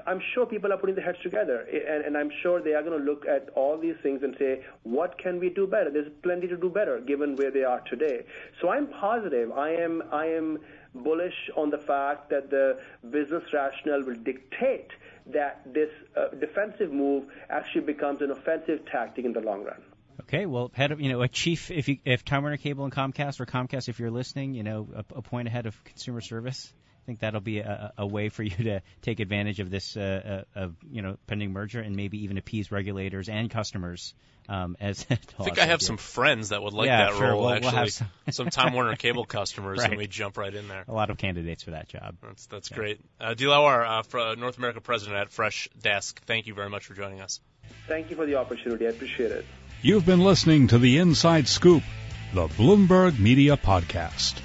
I'm 0.06 0.22
sure 0.34 0.46
people 0.46 0.72
are 0.72 0.78
putting 0.78 0.96
their 0.96 1.06
heads 1.06 1.18
together, 1.24 1.62
and, 1.62 2.06
and 2.06 2.18
I'm 2.18 2.30
sure 2.44 2.62
they 2.62 2.74
are 2.74 2.84
going 2.84 2.98
to 3.00 3.04
look 3.04 3.26
at 3.26 3.50
all 3.56 3.78
these 3.78 3.96
things 4.04 4.22
and 4.22 4.36
say, 4.38 4.64
what 4.84 5.18
can 5.18 5.40
we 5.40 5.50
do 5.50 5.66
better? 5.66 5.90
There's 5.90 6.12
plenty 6.22 6.48
to 6.48 6.58
do 6.58 6.70
better 6.70 7.00
given 7.00 7.36
where 7.36 7.50
they 7.50 7.64
are 7.64 7.82
today. 7.90 8.26
So 8.62 8.70
I'm 8.70 8.88
positive. 8.88 9.52
I 9.52 9.72
am, 9.72 10.04
I 10.12 10.28
am 10.28 10.60
bullish 10.94 11.50
on 11.56 11.72
the 11.72 11.80
fact 11.80 12.30
that 12.30 12.52
the 12.52 12.80
business 13.10 13.44
rationale 13.52 14.04
will 14.04 14.16
dictate 14.16 14.90
that 15.28 15.62
this 15.74 15.90
uh, 16.16 16.30
defensive 16.40 16.92
move 16.92 17.26
actually 17.50 17.82
becomes 17.82 18.22
an 18.22 18.32
offensive 18.32 18.86
tactic 18.92 19.26
in 19.26 19.34
the 19.34 19.42
long 19.42 19.64
run. 19.64 19.82
Okay, 20.22 20.46
well, 20.46 20.72
head 20.74 20.92
of 20.92 21.00
you 21.00 21.12
know 21.12 21.22
a 21.22 21.28
chief 21.28 21.70
if 21.70 21.88
you 21.88 21.98
if 22.04 22.26
Time 22.26 22.42
Warner 22.42 22.58
Cable 22.58 22.86
and 22.86 22.94
Comcast 22.94 23.40
or 23.40 23.46
Comcast 23.46 23.88
if 23.88 24.00
you're 24.00 24.12
listening, 24.12 24.54
you 24.56 24.64
know 24.64 24.88
a, 24.96 25.00
a 25.16 25.22
point 25.22 25.48
ahead 25.48 25.68
of 25.68 25.84
consumer 25.84 26.22
service. 26.22 26.74
I 27.08 27.10
think 27.10 27.20
that'll 27.22 27.40
be 27.40 27.60
a, 27.60 27.94
a 27.98 28.06
way 28.06 28.28
for 28.28 28.44
you 28.44 28.50
to 28.66 28.82
take 29.02 29.22
advantage 29.22 29.62
of 29.62 29.70
this 29.70 29.96
uh, 29.96 30.44
uh, 30.56 30.60
of 30.60 30.76
you 30.92 31.02
know 31.02 31.18
pending 31.26 31.54
merger 31.54 31.80
and 31.80 31.96
maybe 31.96 32.26
even 32.26 32.38
appease 32.38 32.70
regulators 32.70 33.30
and 33.30 33.50
customers. 33.50 34.14
Um, 34.50 34.76
as 34.82 35.06
I 35.10 35.16
think 35.16 35.58
I 35.58 35.66
have 35.66 35.82
some 35.82 35.96
friends 35.96 36.50
that 36.50 36.62
would 36.62 36.74
like 36.74 36.88
yeah, 36.88 37.06
that 37.06 37.18
sure. 37.18 37.32
role. 37.32 37.42
We'll, 37.44 37.50
actually, 37.52 37.68
we'll 37.72 37.76
have 37.80 37.92
some, 37.92 38.08
some 38.32 38.50
Time 38.50 38.74
Warner 38.74 38.98
Cable 38.98 39.24
customers, 39.24 39.80
Right. 39.80 39.90
and 39.90 39.98
we 39.98 40.08
jump 40.08 40.38
right 40.38 40.54
in 40.54 40.68
there. 40.68 40.84
a 40.86 40.94
lot 40.94 41.10
of 41.10 41.18
candidates 41.18 41.64
for 41.64 41.72
that 41.72 41.88
job. 41.88 42.16
That's 42.22 42.46
that's 42.48 42.68
great. 42.68 43.00
Uh, 43.22 43.36
Dilawar, 43.38 44.00
uh, 44.00 44.04
fr- 44.04 44.38
North 44.38 44.58
America 44.58 44.82
President 44.82 45.18
at 45.18 45.32
Fresh 45.32 45.70
Desk. 45.82 46.22
Thank 46.26 46.48
you 46.48 46.54
very 46.54 46.70
much 46.70 46.86
for 46.86 46.94
joining 46.94 47.22
us. 47.22 47.40
Thank 47.88 48.10
you 48.10 48.18
for 48.18 48.26
the 48.26 48.36
opportunity. 48.36 48.86
I 48.86 48.90
appreciate 48.90 49.32
it. 49.32 49.46
You've 49.82 50.06
been 50.06 50.22
listening 50.22 50.68
to 50.70 50.78
the 50.78 50.98
Inside 50.98 51.48
Scoop, 51.48 51.84
the 52.34 52.48
Bloomberg 52.48 53.18
Media 53.18 53.56
Podcast. 53.56 54.42